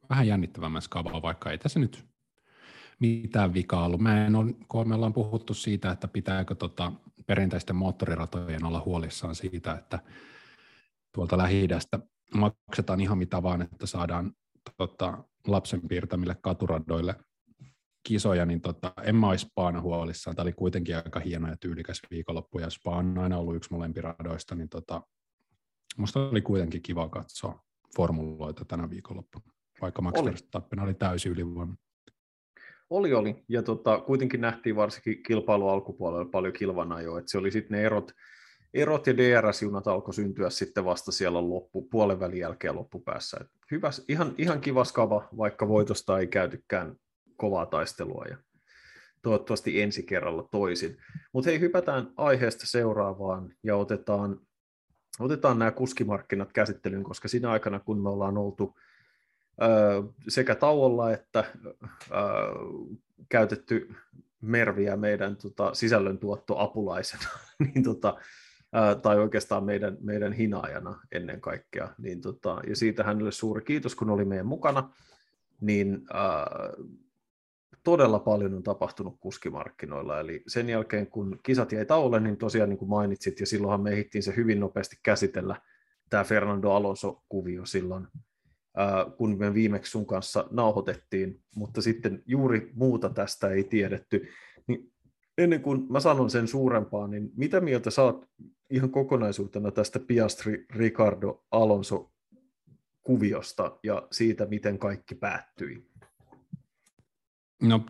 [0.09, 2.05] vähän jännittävämmässä kavaa, vaikka ei tässä nyt
[2.99, 4.01] mitään vikaa ollut.
[4.01, 6.91] Mä en ole, kun me ollaan puhuttu siitä, että pitääkö tota
[7.25, 9.99] perinteisten moottoriratojen olla huolissaan siitä, että
[11.15, 11.67] tuolta lähi
[12.35, 14.31] maksetaan ihan mitä vaan, että saadaan
[14.77, 17.15] tota, lapsen piirtämille katuradoille
[18.07, 20.35] kisoja, niin tota, en mä olisi Spaana huolissaan.
[20.35, 24.55] Tämä oli kuitenkin aika hieno ja tyylikäs viikonloppu, ja Spa on aina ollut yksi molempiradoista,
[24.55, 25.01] niin tota,
[25.97, 27.64] musta oli kuitenkin kiva katsoa
[27.95, 31.77] formuloita tänä viikonloppuna, vaikka Max Verstappen oli täysin ylivoimainen.
[32.89, 33.43] Oli, oli.
[33.49, 37.83] Ja tota, kuitenkin nähtiin varsinkin kilpailu alkupuolella paljon kilvana jo, että se oli sitten ne
[37.83, 38.11] erot,
[38.73, 43.37] erot ja DRS-junat alkoi syntyä sitten vasta siellä loppu, puolen välin jälkeen loppupäässä.
[43.41, 46.95] Et hyvä, ihan, ihan kiva skava, vaikka voitosta ei käytykään
[47.37, 48.37] kovaa taistelua ja
[49.21, 50.97] toivottavasti ensi kerralla toisin.
[51.33, 54.39] Mutta hei, hypätään aiheesta seuraavaan ja otetaan,
[55.19, 58.77] otetaan nämä kuskimarkkinat käsittelyyn, koska siinä aikana, kun me ollaan oltu
[60.27, 61.43] sekä tauolla että
[63.29, 63.95] käytetty
[64.41, 67.27] Merviä meidän tota, sisällöntuottoapulaisena,
[67.63, 68.17] niin tota,
[69.01, 71.89] tai oikeastaan meidän, meidän hinaajana ennen kaikkea.
[71.97, 74.89] Niin tota, ja siitä hänelle suuri kiitos, kun oli meidän mukana.
[75.61, 76.47] Niin ää,
[77.85, 80.19] todella paljon on tapahtunut kuskimarkkinoilla.
[80.19, 83.91] Eli sen jälkeen, kun kisat jäi tauolle, niin tosiaan niin kuin mainitsit, ja silloinhan me
[83.91, 85.61] ehdittiin se hyvin nopeasti käsitellä,
[86.09, 88.07] tämä Fernando Alonso-kuvio silloin
[89.17, 94.27] kun me viimeksi sun kanssa nauhoitettiin, mutta sitten juuri muuta tästä ei tiedetty.
[94.67, 94.91] Niin
[95.37, 98.27] ennen kuin mä sanon sen suurempaa, niin mitä mieltä saat
[98.69, 102.11] ihan kokonaisuutena tästä Piastri Ricardo Alonso
[103.03, 105.87] kuviosta ja siitä, miten kaikki päättyi?
[107.61, 107.85] No,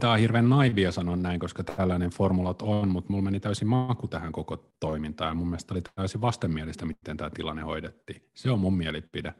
[0.00, 4.08] tämä on hirveän naivia sanoa näin, koska tällainen formulat on, mutta mulla meni täysin maku
[4.08, 8.22] tähän koko toimintaan, ja mun mielestä oli täysin vastenmielistä, miten tämä tilanne hoidettiin.
[8.36, 9.34] Se on mun mielipide.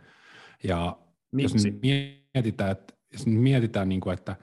[0.65, 0.99] Ja
[1.33, 1.69] Miksi?
[1.69, 4.37] jos mietitään, että, jos mietitään niin kuin, että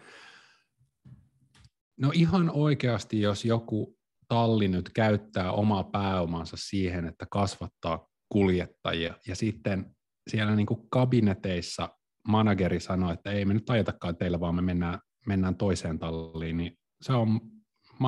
[1.97, 9.35] no ihan oikeasti, jos joku talli nyt käyttää omaa pääomansa siihen, että kasvattaa kuljettajia, ja
[9.35, 9.95] sitten
[10.29, 11.89] siellä niin kuin kabineteissa
[12.27, 16.77] manageri sanoo, että ei me nyt ajatakaan teillä, vaan me mennään, mennään toiseen talliin, niin
[17.01, 17.41] se on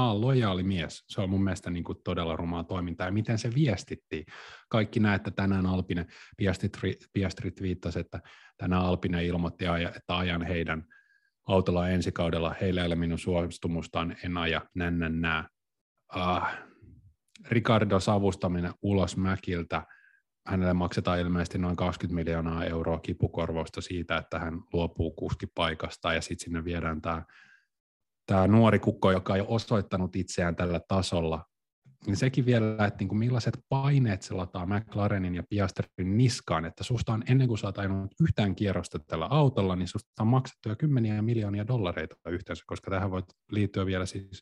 [0.02, 1.04] oon lojaali mies.
[1.08, 3.08] Se on mun mielestä niin kuin todella rumaa toimintaa.
[3.08, 4.26] Ja miten se viestitti?
[4.70, 6.06] Kaikki näette tänään Alpine,
[6.38, 6.78] Piastrit,
[7.14, 8.20] Piastrit viittasi, että
[8.58, 10.84] tänään Alpine ilmoitti, että ajan heidän
[11.48, 12.56] autolla ensi kaudella.
[12.62, 15.50] Heillä ei ole minun suostumustaan, en aja, nän, nän, nää.
[16.16, 16.48] Uh,
[17.50, 19.86] Ricardo savustaminen ulos Mäkiltä.
[20.48, 26.46] Hänelle maksetaan ilmeisesti noin 20 miljoonaa euroa kipukorvausta siitä, että hän luopuu kuskipaikasta ja sitten
[26.46, 27.24] sinne viedään tämä
[28.26, 31.46] tämä nuori kukko, joka ei osoittanut itseään tällä tasolla,
[32.08, 36.84] niin sekin vielä, että niin kuin millaiset paineet se lataa McLarenin ja Piastrin niskaan, että
[36.84, 37.76] susta on ennen kuin sä oot
[38.22, 43.12] yhtään kierrosta tällä autolla, niin susta on maksettu jo kymmeniä miljoonia dollareita yhteensä, koska tähän
[43.12, 44.42] voi liittyä vielä siis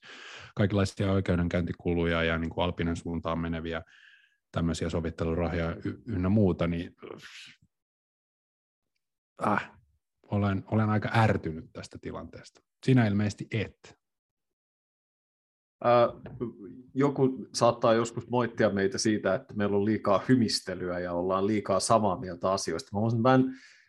[0.55, 3.81] kaikenlaisia oikeudenkäyntikuluja ja niin kuin Alpinen suuntaan meneviä
[4.51, 5.75] tämmöisiä sovittelurahoja
[6.05, 6.95] ynnä muuta, niin
[9.47, 9.71] äh,
[10.23, 12.61] olen, olen aika ärtynyt tästä tilanteesta.
[12.85, 13.99] Sinä ilmeisesti et.
[16.93, 22.19] joku saattaa joskus moittia meitä siitä, että meillä on liikaa hymistelyä ja ollaan liikaa samaa
[22.19, 22.91] mieltä asioista.
[23.21, 23.43] Mä en,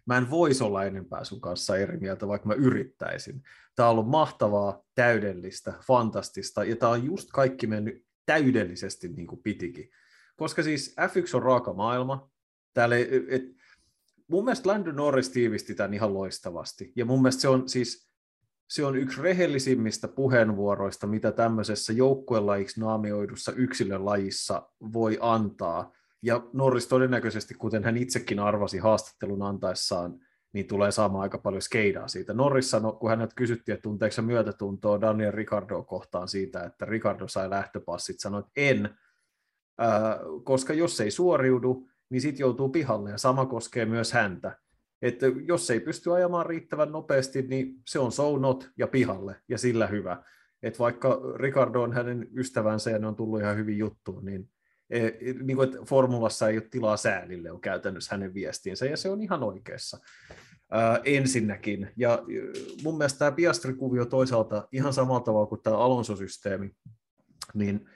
[0.07, 3.43] mä en voisi olla enempää sun kanssa eri mieltä, vaikka mä yrittäisin.
[3.77, 9.43] Tämä on ollut mahtavaa, täydellistä, fantastista, ja tämä on just kaikki mennyt täydellisesti niin kuin
[9.43, 9.91] pitikin.
[10.37, 12.31] Koska siis F1 on raaka maailma.
[12.75, 12.97] Täällä,
[13.29, 13.43] et,
[14.29, 16.93] mun mielestä Landon Norris tiivisti tämän ihan loistavasti.
[16.97, 18.13] Ja mun mielestä se on siis
[18.73, 25.93] se on yksi rehellisimmistä puheenvuoroista, mitä tämmöisessä joukkuelajiksi naamioidussa yksilölajissa voi antaa.
[26.23, 30.19] Ja Norris todennäköisesti, kuten hän itsekin arvasi haastattelun antaessaan,
[30.53, 32.33] niin tulee saamaan aika paljon skeidaa siitä.
[32.33, 37.29] Norris sanoi, kun hänet kysyttiin, että tunteeko se myötätuntoa Daniel Ricardo kohtaan siitä, että Ricardo
[37.29, 38.99] sai lähtöpassit, sanoi, että en,
[40.45, 44.57] koska jos ei suoriudu, niin sitten joutuu pihalle, ja sama koskee myös häntä
[45.03, 49.59] että jos ei pysty ajamaan riittävän nopeasti, niin se on so not ja pihalle, ja
[49.59, 50.23] sillä hyvä.
[50.63, 54.49] Että vaikka Ricardo on hänen ystävänsä ja ne on tullut ihan hyvin juttuun, niin,
[54.91, 55.11] e,
[55.43, 59.43] niin kuin, formulassa ei ole tilaa säälille, on käytännössä hänen viestinsä, ja se on ihan
[59.43, 59.99] oikeassa.
[60.71, 61.91] Ää, ensinnäkin.
[61.97, 62.23] Ja
[62.83, 66.71] mun mielestä tämä Piastri-kuvio toisaalta ihan samalla tavalla kuin tämä Alonso-systeemi,
[67.55, 67.89] niin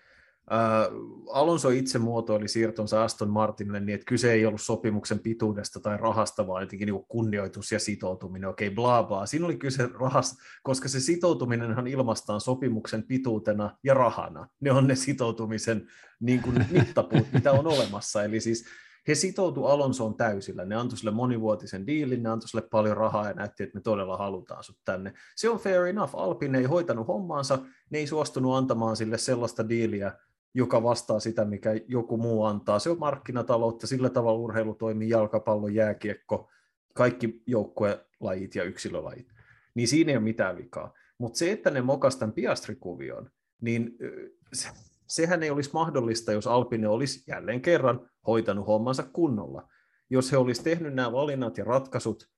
[1.33, 6.47] Alonso itse muotoili siirtonsa Aston Martinille niin, että kyse ei ollut sopimuksen pituudesta tai rahasta,
[6.47, 9.27] vaan jotenkin niin kunnioitus ja sitoutuminen, okei, okay, bla bla.
[9.27, 14.49] Siinä oli kyse rahasta, koska se sitoutuminenhan ilmastaan sopimuksen pituutena ja rahana.
[14.61, 15.87] Ne on ne sitoutumisen
[16.21, 18.25] niin kuin mittapuut, mitä on olemassa.
[18.25, 18.65] Eli siis
[19.09, 20.65] he sitoutu Alonsoon täysillä.
[20.65, 24.17] Ne antoi sille monivuotisen diilin, ne antoi sille paljon rahaa ja näytti, että me todella
[24.17, 25.13] halutaan sut tänne.
[25.37, 26.17] Se on fair enough.
[26.17, 27.59] Alpin ei hoitanut hommaansa,
[27.91, 30.13] ne ei suostunut antamaan sille sellaista diiliä,
[30.57, 32.79] joka vastaa sitä, mikä joku muu antaa.
[32.79, 36.51] Se on markkinataloutta, sillä tavalla urheilu toimii, jalkapallo, jääkiekko,
[36.95, 39.29] kaikki joukkuelajit ja yksilölajit.
[39.75, 40.93] Niin siinä ei ole mitään vikaa.
[41.19, 43.31] Mutta se, että ne mokas tämän Piastri-kuvion,
[43.61, 43.97] niin
[44.53, 44.69] se,
[45.07, 49.69] sehän ei olisi mahdollista, jos Alpine olisi jälleen kerran hoitanut hommansa kunnolla.
[50.11, 52.29] Jos he olisi tehnyt nämä valinnat ja ratkaisut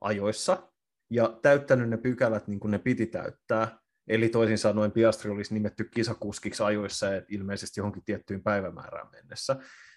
[0.00, 0.68] ajoissa
[1.10, 5.84] ja täyttänyt ne pykälät niin kuin ne piti täyttää, eli toisin sanoen Piastri olisi nimetty
[5.84, 9.56] kisakuskiksi ajoissa ja ilmeisesti johonkin tiettyyn päivämäärään mennessä,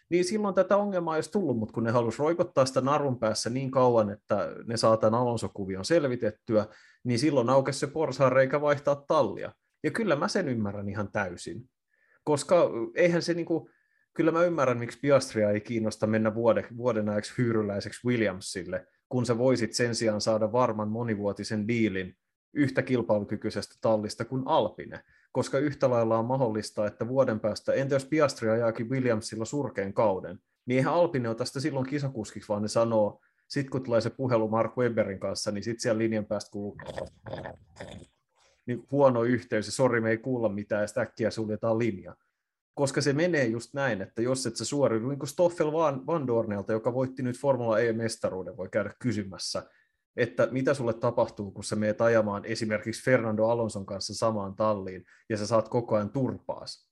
[0.10, 3.72] niin silloin tätä ongelmaa olisi tullut, mutta kun ne halusi roikottaa sitä narun päässä niin
[3.72, 6.68] kauan, että ne saa tämän Alonso-kuvion selvitettyä,
[7.04, 9.52] niin silloin aukesi se reikä vaihtaa tallia.
[9.84, 11.70] Ja kyllä mä sen ymmärrän ihan täysin.
[12.24, 13.70] Koska eihän se niinku,
[14.14, 19.38] kyllä mä ymmärrän, miksi Piastria ei kiinnosta mennä vuode, vuoden ajaksi hyyryläiseksi Williamsille, kun sä
[19.38, 22.16] voisit sen sijaan saada varman monivuotisen diilin
[22.54, 28.06] yhtä kilpailukykyisestä tallista kuin Alpine, koska yhtä lailla on mahdollista, että vuoden päästä, entä jos
[28.06, 33.22] Piastri ajaakin Williamsilla surkeen kauden, niin eihän Alpine ole tästä silloin kisakuskiksi, vaan ne sanoo,
[33.48, 36.78] sitten kun tulee se puhelu Mark Webberin kanssa, niin sitten siellä linjan päästä kuuluu
[38.66, 42.16] niin huono yhteys, ja sori, me ei kuulla mitään, ja sitä äkkiä suljetaan linja.
[42.74, 46.28] Koska se menee just näin, että jos et sä suoriudu, niin kuin Stoffel Van, Van
[46.28, 49.64] Dornelta, joka voitti nyt Formula E-mestaruuden, voi käydä kysymässä,
[50.16, 55.38] että mitä sulle tapahtuu, kun sä meet ajamaan esimerkiksi Fernando Alonson kanssa samaan talliin, ja
[55.38, 56.92] sä saat koko ajan turpaas.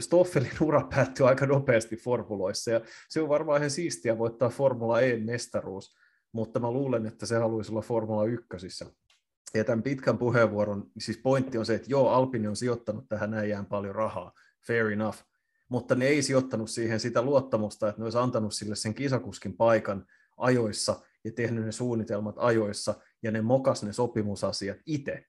[0.00, 5.94] Stoffelin ura päättyy aika nopeasti formuloissa, ja se on varmaan ihan siistiä voittaa Formula E-mestaruus,
[6.32, 8.46] mutta mä luulen, että se haluaisi olla Formula 1.
[9.54, 13.66] Ja tämän pitkän puheenvuoron, siis pointti on se, että joo, Alpini on sijoittanut tähän äijään
[13.66, 14.32] paljon rahaa,
[14.66, 15.18] fair enough,
[15.68, 20.06] mutta ne ei sijoittanut siihen sitä luottamusta, että ne olisi antanut sille sen kisakuskin paikan
[20.36, 25.24] ajoissa ja tehnyt ne suunnitelmat ajoissa ja ne mokas ne sopimusasiat itse.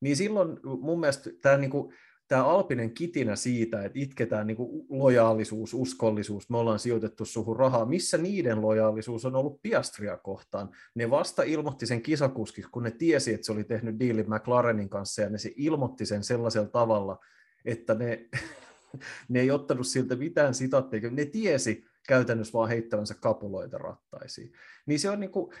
[0.00, 1.92] Niin silloin mun mielestä tämä niinku,
[2.28, 7.86] tämä Alpinen kitinä siitä, että itketään niin kuin lojaalisuus, uskollisuus, me ollaan sijoitettu suhun rahaa,
[7.86, 10.70] missä niiden lojaalisuus on ollut Piastria kohtaan.
[10.94, 15.22] Ne vasta ilmoitti sen kisakuskiksi, kun ne tiesi, että se oli tehnyt diilin McLarenin kanssa,
[15.22, 17.18] ja ne se ilmoitti sen sellaisella tavalla,
[17.64, 18.28] että ne,
[19.28, 24.52] ne ei ottanut siltä mitään sitaatteja, ne tiesi käytännössä vaan heittävänsä kapuloita rattaisiin.
[24.86, 25.52] Niin se on niin kuin,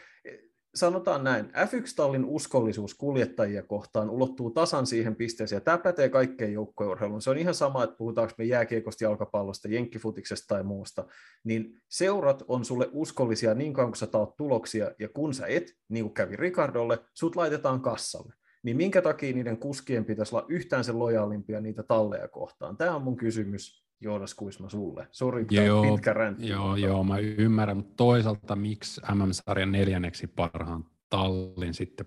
[0.74, 7.22] sanotaan näin, F1-tallin uskollisuus kuljettajia kohtaan ulottuu tasan siihen pisteeseen, ja tämä pätee kaikkeen joukkourheiluun.
[7.22, 11.06] Se on ihan sama, että puhutaanko me jääkiekosta, jalkapallosta, jenkkifutiksesta tai muusta,
[11.44, 15.72] niin seurat on sulle uskollisia niin kauan, kun sä taot tuloksia, ja kun sä et,
[15.88, 18.34] niin kuin kävi Ricardolle, sut laitetaan kassalle.
[18.62, 22.76] Niin minkä takia niiden kuskien pitäisi olla yhtään sen lojaalimpia niitä talleja kohtaan?
[22.76, 25.08] Tämä on mun kysymys Joonas Kuisma sulle.
[25.10, 26.48] Sori, joo, pitkä räntti.
[26.48, 32.06] Joo, joo, mä ymmärrän, mutta toisaalta miksi MM-sarjan neljänneksi parhaan tallin sitten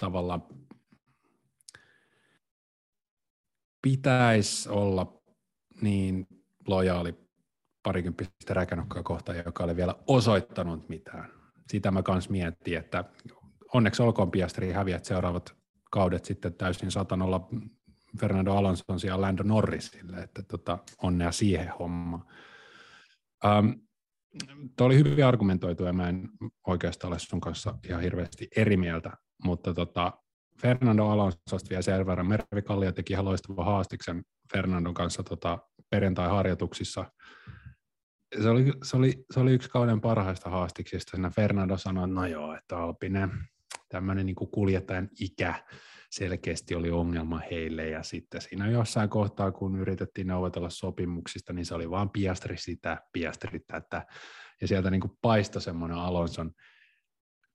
[0.00, 0.42] tavallaan
[3.82, 5.22] pitäisi olla
[5.80, 6.26] niin
[6.66, 7.14] lojaali
[7.82, 11.30] parikymppistä räkänokkaa kohtaan, joka oli vielä osoittanut mitään.
[11.70, 13.04] Sitä mä kans mietin, että
[13.74, 15.56] onneksi olkoon Piastri häviät seuraavat
[15.90, 17.48] kaudet sitten täysin satanolla
[18.20, 22.24] Fernando Alonson sijaan Lando Norrisille, että tota, onnea siihen hommaan.
[23.44, 23.88] Um,
[24.76, 26.28] Tuo oli hyvin argumentoitu ja mä en
[26.66, 29.12] oikeastaan ole sun kanssa ihan hirveästi eri mieltä,
[29.44, 30.12] mutta tota,
[30.60, 32.28] Fernando Alonsosta vielä sen verran.
[32.28, 35.58] Mervi Kallio teki ihan loistavan haastiksen Fernandon kanssa tota,
[35.90, 37.04] perjantai-harjoituksissa.
[38.42, 41.10] Se oli, se, oli, se oli yksi kauden parhaista haastiksista.
[41.10, 43.28] Siinä Fernando sanoi, että no joo, että Alpine,
[43.88, 45.64] tämmöinen niin kuljettajan ikä,
[46.10, 51.74] selkeästi oli ongelma heille ja sitten siinä jossain kohtaa, kun yritettiin neuvotella sopimuksista, niin se
[51.74, 54.06] oli vaan piastri sitä, piastri tätä
[54.60, 56.52] ja sieltä niin kuin paistoi semmoinen Alonson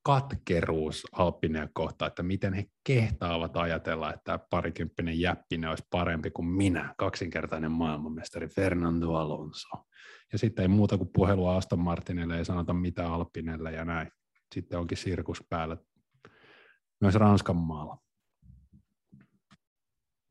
[0.03, 6.95] katkeruus Alppinen kohtaan, että miten he kehtaavat ajatella, että parikymppinen jäppinen olisi parempi kuin minä,
[6.97, 9.67] kaksinkertainen maailmanmestari Fernando Alonso.
[10.31, 14.11] Ja sitten ei muuta kuin puhelua Aston Martinille, ei sanota mitä Alppinelle ja näin.
[14.53, 15.77] Sitten onkin sirkus päällä
[17.01, 18.02] myös Ranskan maalla.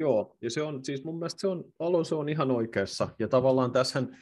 [0.02, 3.72] Joo, ja se on, siis mun mielestä se on, Alonso on ihan oikeassa, ja tavallaan
[3.72, 4.16] tässähän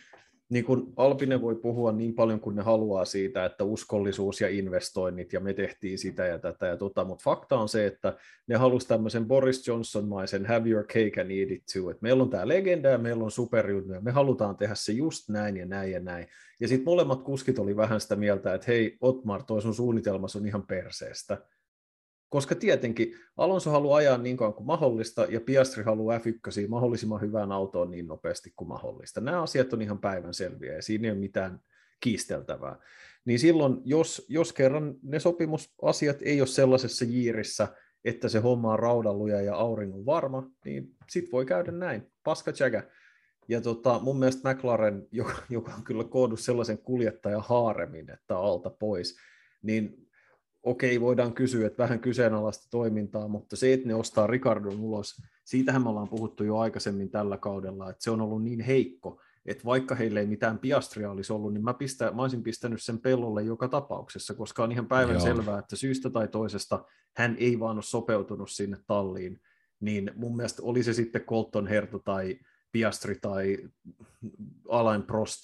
[0.51, 5.33] niin kun Alpine voi puhua niin paljon kuin ne haluaa siitä, että uskollisuus ja investoinnit,
[5.33, 8.17] ja me tehtiin sitä ja tätä ja tota, mutta fakta on se, että
[8.47, 12.31] ne halusi tämmöisen Boris Johnson-maisen have your cake and eat it too, että meillä on
[12.31, 16.01] tämä legenda ja meillä on superjuttu, me halutaan tehdä se just näin ja näin ja
[16.01, 16.27] näin.
[16.61, 20.47] Ja sitten molemmat kuskit oli vähän sitä mieltä, että hei Otmar, toi sun suunnitelmassa on
[20.47, 21.39] ihan perseestä
[22.31, 27.53] koska tietenkin Alonso haluaa ajaa niin kauan kuin mahdollista, ja Piastri haluaa F1 mahdollisimman hyvään
[27.53, 29.21] autoon niin nopeasti kuin mahdollista.
[29.21, 31.61] Nämä asiat on ihan päivän selviä, ja siinä ei ole mitään
[32.01, 32.77] kiisteltävää.
[33.25, 37.69] Niin silloin, jos, jos kerran ne sopimusasiat ei ole sellaisessa jiirissä,
[38.05, 42.91] että se homma on raudalluja ja auringon varma, niin sit voi käydä näin, paska tsäkä.
[43.49, 48.71] ja tota, mun mielestä McLaren, joka, joka on kyllä koodus sellaisen kuljettajan haaremin, että alta
[48.71, 49.17] pois,
[49.63, 50.10] niin
[50.63, 55.83] okei, voidaan kysyä, että vähän kyseenalaista toimintaa, mutta se, että ne ostaa Ricardon ulos, siitähän
[55.83, 59.95] me ollaan puhuttu jo aikaisemmin tällä kaudella, että se on ollut niin heikko, että vaikka
[59.95, 63.69] heille ei mitään piastria olisi ollut, niin mä, pistä, mä olisin pistänyt sen pellolle joka
[63.69, 65.25] tapauksessa, koska on ihan päivän Joo.
[65.25, 66.85] selvää, että syystä tai toisesta
[67.17, 69.41] hän ei vaan ole sopeutunut sinne talliin,
[69.81, 72.39] niin mun mielestä oli se sitten Colton Herto tai
[72.73, 73.59] Piastri tai
[74.69, 75.41] Alain Prost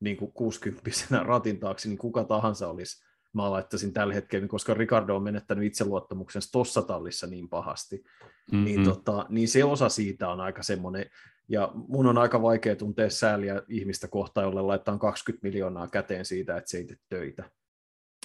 [0.00, 0.90] niin kuin 60
[1.22, 6.42] ratin taakse, niin kuka tahansa olisi mä laittaisin tällä hetkellä, koska Ricardo on menettänyt itseluottamuksen
[6.52, 8.04] tuossa tallissa niin pahasti,
[8.52, 8.64] mm-hmm.
[8.64, 11.10] niin, tota, niin se osa siitä on aika semmoinen,
[11.48, 16.56] ja mun on aika vaikea tuntea sääliä ihmistä kohtaan, jolle laittaa 20 miljoonaa käteen siitä,
[16.56, 17.50] että se ei tee töitä.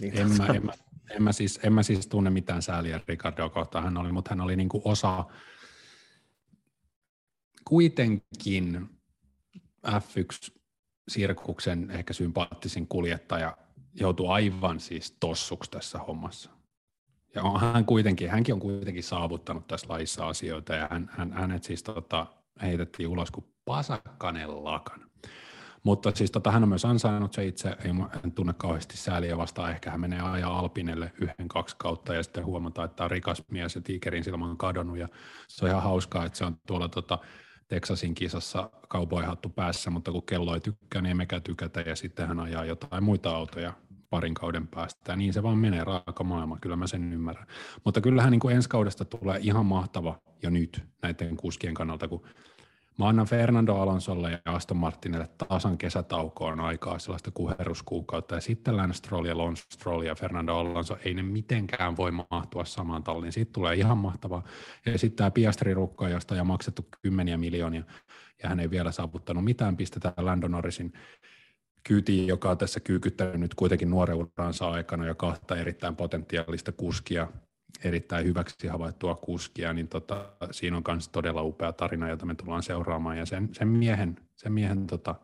[0.02, 0.74] Niin en, mä, en, mä,
[1.10, 4.42] en, mä siis, en mä siis tunne mitään sääliä Ricardo kohtaan, hän oli, mutta hän
[4.42, 5.26] oli niin kuin osa
[7.66, 8.90] kuitenkin
[9.88, 13.58] F1-sirkuksen ehkä sympaattisin kuljettaja
[13.94, 16.52] joutuu aivan siis tossuksi tässä hommassa.
[17.36, 21.64] Ja on, hän kuitenkin, hänkin on kuitenkin saavuttanut tässä laissa asioita ja hän, hän, hänet
[21.64, 22.28] siis tota,
[22.62, 25.00] heitettiin ulos kuin pasakkanen lakan.
[25.84, 27.92] Mutta siis tota, hän on myös ansainnut se itse, ei
[28.24, 32.46] en tunne kauheasti sääliä vastaan, ehkä hän menee ajaa Alpinelle yhden, kaksi kautta ja sitten
[32.46, 35.08] huomataan, että tämä on rikas mies ja tiikerin silmä on kadonnut ja
[35.48, 37.20] se on ihan hauskaa, että se on tuolla tota,
[37.74, 42.40] Texasin kisassa kaupoihattu päässä, mutta kun kello ei tykkää, niin emmekä tykätä, ja sitten hän
[42.40, 43.74] ajaa jotain muita autoja
[44.10, 47.48] parin kauden päästä, ja niin se vaan menee raaka maailma, kyllä mä sen ymmärrän.
[47.86, 52.24] Mutta kyllähän niin kuin ensi kaudesta tulee ihan mahtava jo nyt näiden kuskien kannalta, kun
[53.00, 58.98] Mä annan Fernando Alonsolle ja Aston Martinille tasan kesätaukoon aikaa sellaista kuheruskuukautta, ja sitten Lance
[58.98, 63.34] Stroll ja Lon Stroll ja Fernando Alonso, ei ne mitenkään voi mahtua samaan talliin.
[63.34, 64.44] Siitä tulee ihan mahtavaa.
[64.86, 67.84] Ja sitten tämä Piastri rukka, josta on maksettu kymmeniä miljoonia,
[68.44, 70.94] ja hän ei vielä saavuttanut mitään, pistetään Lando Norrisin
[71.84, 77.28] kyytiin, joka on tässä kyykyttänyt nyt kuitenkin nuoreuransa aikana ja kahta erittäin potentiaalista kuskia
[77.84, 82.64] erittäin hyväksi havaittua kuskia, niin tota, siinä on myös todella upea tarina, jota me tullaan
[82.64, 85.16] seuraamaan, ja sen, sen miehen, sen miehen tota,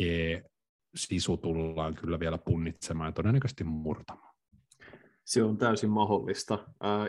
[0.00, 0.40] e,
[0.94, 4.34] sisu tullaan kyllä vielä punnitsemaan ja todennäköisesti murtamaan.
[5.24, 6.58] Se on täysin mahdollista,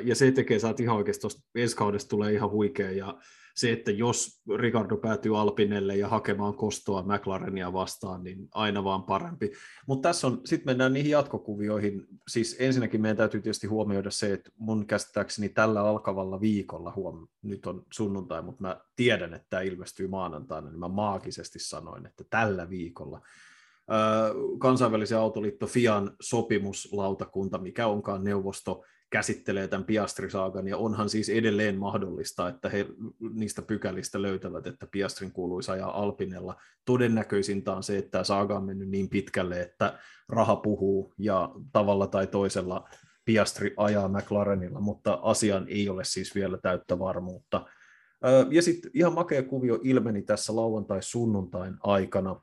[0.04, 3.18] ja se tekee, saat ihan oikeasti tuosta ensi kaudesta tulee ihan huikea, ja
[3.60, 9.52] se, että jos Ricardo päätyy Alpinelle ja hakemaan kostoa McLarenia vastaan, niin aina vaan parempi.
[9.88, 12.08] Mutta tässä on, sitten mennään niihin jatkokuvioihin.
[12.28, 17.66] Siis ensinnäkin meidän täytyy tietysti huomioida se, että mun käsittääkseni tällä alkavalla viikolla, huom, nyt
[17.66, 22.70] on sunnuntai, mutta mä tiedän, että tämä ilmestyy maanantaina, niin mä maagisesti sanoin, että tällä
[22.70, 23.22] viikolla
[24.60, 32.50] kansainvälisen autoliitto FIAN sopimuslautakunta, mikä onkaan neuvosto, käsittelee tämän Piastri-saagan, ja onhan siis edelleen mahdollista,
[32.50, 32.86] että he
[33.34, 36.56] niistä pykälistä löytävät, että Piastrin kuuluisi ajaa Alpinella.
[36.86, 40.00] Todennäköisintä on se, että tämä saaga on mennyt niin pitkälle, että
[40.30, 42.90] raha puhuu, ja tavalla tai toisella
[43.26, 47.66] Piastri ajaa McLarenilla, mutta asian ei ole siis vielä täyttä varmuutta.
[48.50, 52.42] Ja sitten ihan makea kuvio ilmeni tässä lauantai-sunnuntain aikana.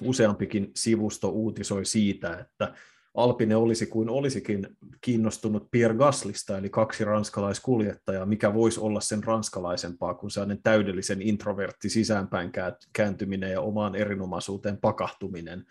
[0.00, 2.74] Useampikin sivusto uutisoi siitä, että
[3.14, 4.68] Alpine olisi kuin olisikin
[5.00, 11.88] kiinnostunut Pierre Gaslista, eli kaksi ranskalaiskuljettajaa, mikä voisi olla sen ranskalaisempaa kuin sellainen täydellisen introvertti
[11.88, 12.52] sisäänpäin
[12.92, 15.64] kääntyminen ja omaan erinomaisuuteen pakahtuminen.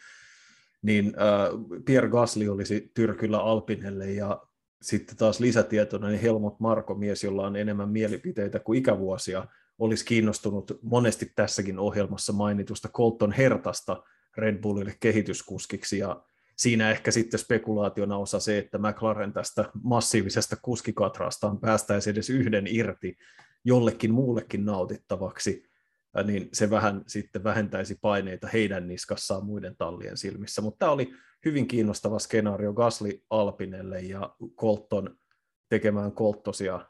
[0.82, 4.42] Niin äh, Pierre Gasly olisi Tyrkyllä Alpinelle ja
[4.82, 9.46] sitten taas lisätietona niin Helmut Marko, mies, jolla on enemmän mielipiteitä kuin ikävuosia,
[9.80, 14.04] olisi kiinnostunut monesti tässäkin ohjelmassa mainitusta Colton Hertasta
[14.38, 16.24] Red Bullille kehityskuskiksi ja
[16.62, 23.18] siinä ehkä sitten spekulaationa osa se, että McLaren tästä massiivisesta kuskikatrastaan päästäisi edes yhden irti
[23.66, 25.70] jollekin muullekin nautittavaksi,
[26.24, 30.62] niin se vähän sitten vähentäisi paineita heidän niskassaan muiden tallien silmissä.
[30.62, 31.14] Mutta tämä oli
[31.46, 35.18] hyvin kiinnostava skenaario Gasly Alpinelle ja Colton
[35.70, 36.86] tekemään kolttosia äh,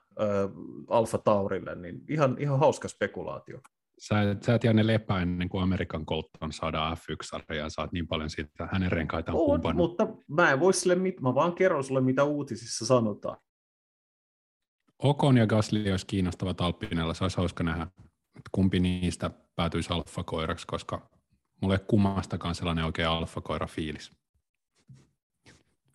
[0.88, 3.62] Alfa Taurille, niin ihan, ihan hauska spekulaatio.
[4.02, 8.68] Sä, sä et Janne lepää ennen kuin Amerikan Colton saadaan F1-sarjaan, saat niin paljon siitä
[8.72, 9.90] hänen renkaitaan on, kumpannut.
[9.90, 13.38] mutta mä en voi sille mit, mä vaan kerron sulle, mitä uutisissa sanotaan.
[15.00, 17.84] Okon ja Gasly olisi kiinnostavat Alpinella, se olisi hauska nähdä,
[18.36, 21.10] että kumpi niistä päätyisi alfakoiraksi, koska
[21.62, 24.12] mulle ei kummastakaan sellainen oikein alfakoira-fiilis.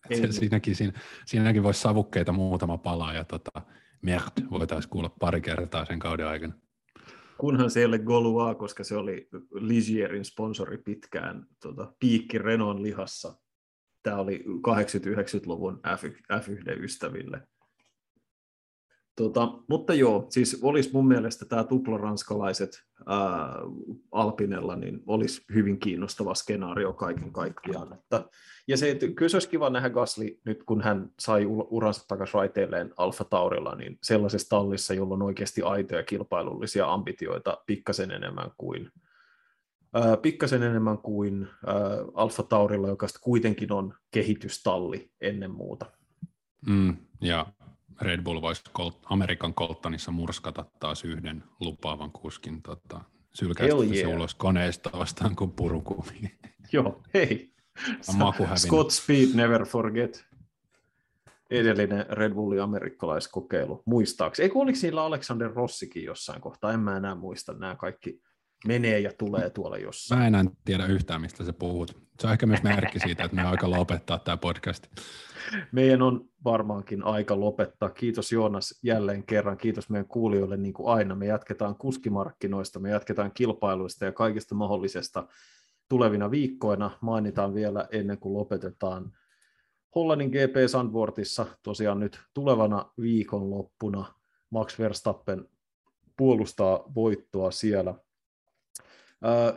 [0.39, 0.93] siinäkin, siinä,
[1.25, 3.61] siinäkin voisi savukkeita muutama palaa ja tota,
[4.01, 6.53] merd voitaisiin kuulla pari kertaa sen kauden aikana
[7.39, 13.39] kunhan se ei ole Golua, koska se oli Ligierin sponsori pitkään tota, piikki Renon lihassa.
[14.03, 17.47] Tämä oli 80-90-luvun F1 ystäville.
[19.17, 23.53] Tota, mutta joo, siis olisi mun mielestä tämä tuplaranskalaiset ää,
[24.11, 27.93] Alpinella, niin olisi hyvin kiinnostava skenaario kaiken kaikkiaan.
[27.93, 28.25] Että,
[28.67, 32.33] ja se, että kyllä se olisi kiva nähdä Gasly nyt, kun hän sai uransa takaisin
[32.33, 38.91] raiteilleen Alfa Taurilla, niin sellaisessa tallissa, jolla on oikeasti aitoja kilpailullisia ambitioita pikkasen enemmän kuin
[39.93, 41.75] ää, pikkasen enemmän kuin ää,
[42.13, 45.85] Alfa Taurilla, joka kuitenkin on kehitystalli ennen muuta.
[46.67, 47.45] Mm, ja
[48.01, 53.01] Red Bull voisi Colt, Amerikan Coltonissa murskata taas yhden lupaavan kuskin tota,
[53.33, 53.95] sylkäistä yeah.
[53.95, 56.37] se ulos koneesta vastaan kuin purukumi.
[56.73, 57.53] Joo, hei.
[58.55, 60.25] Scott Speed Never Forget.
[61.49, 64.43] Edellinen Red Bullin amerikkalaiskokeilu, muistaakseni.
[64.43, 66.73] Eikö oliko niillä Alexander Rossikin jossain kohtaa?
[66.73, 68.21] En mä enää muista nämä kaikki
[68.67, 70.31] menee ja tulee tuolla jossain.
[70.31, 72.06] Mä en tiedä yhtään, mistä sä puhut.
[72.19, 74.87] Se on ehkä myös merkki siitä, että me on aika lopettaa tämä podcast.
[75.71, 77.89] Meidän on varmaankin aika lopettaa.
[77.89, 79.57] Kiitos Joonas jälleen kerran.
[79.57, 81.15] Kiitos meidän kuulijoille niin kuin aina.
[81.15, 85.27] Me jatketaan kuskimarkkinoista, me jatketaan kilpailuista ja kaikista mahdollisesta
[85.89, 86.91] tulevina viikkoina.
[87.01, 89.11] Mainitaan vielä ennen kuin lopetetaan
[89.95, 94.13] Hollannin GP Sandvortissa tosiaan nyt tulevana viikonloppuna
[94.49, 95.45] Max Verstappen
[96.17, 97.95] puolustaa voittoa siellä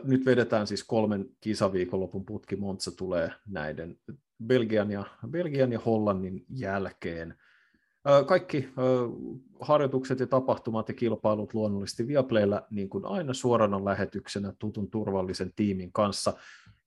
[0.03, 2.55] nyt vedetään siis kolmen kisaviikonlopun putki.
[2.55, 3.97] Monza tulee näiden
[4.45, 7.35] Belgian ja, Belgian ja Hollannin jälkeen.
[8.27, 8.69] Kaikki
[9.59, 15.91] harjoitukset ja tapahtumat ja kilpailut luonnollisesti Viaplaylla niin kuin aina suorana lähetyksenä tutun turvallisen tiimin
[15.91, 16.33] kanssa.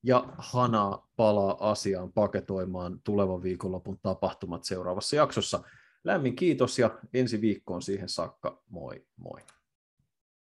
[0.03, 5.63] Ja Hana palaa asiaan paketoimaan tulevan viikonlopun tapahtumat seuraavassa jaksossa.
[6.05, 8.63] Lämmin kiitos ja ensi viikkoon siihen saakka.
[8.69, 9.41] Moi moi.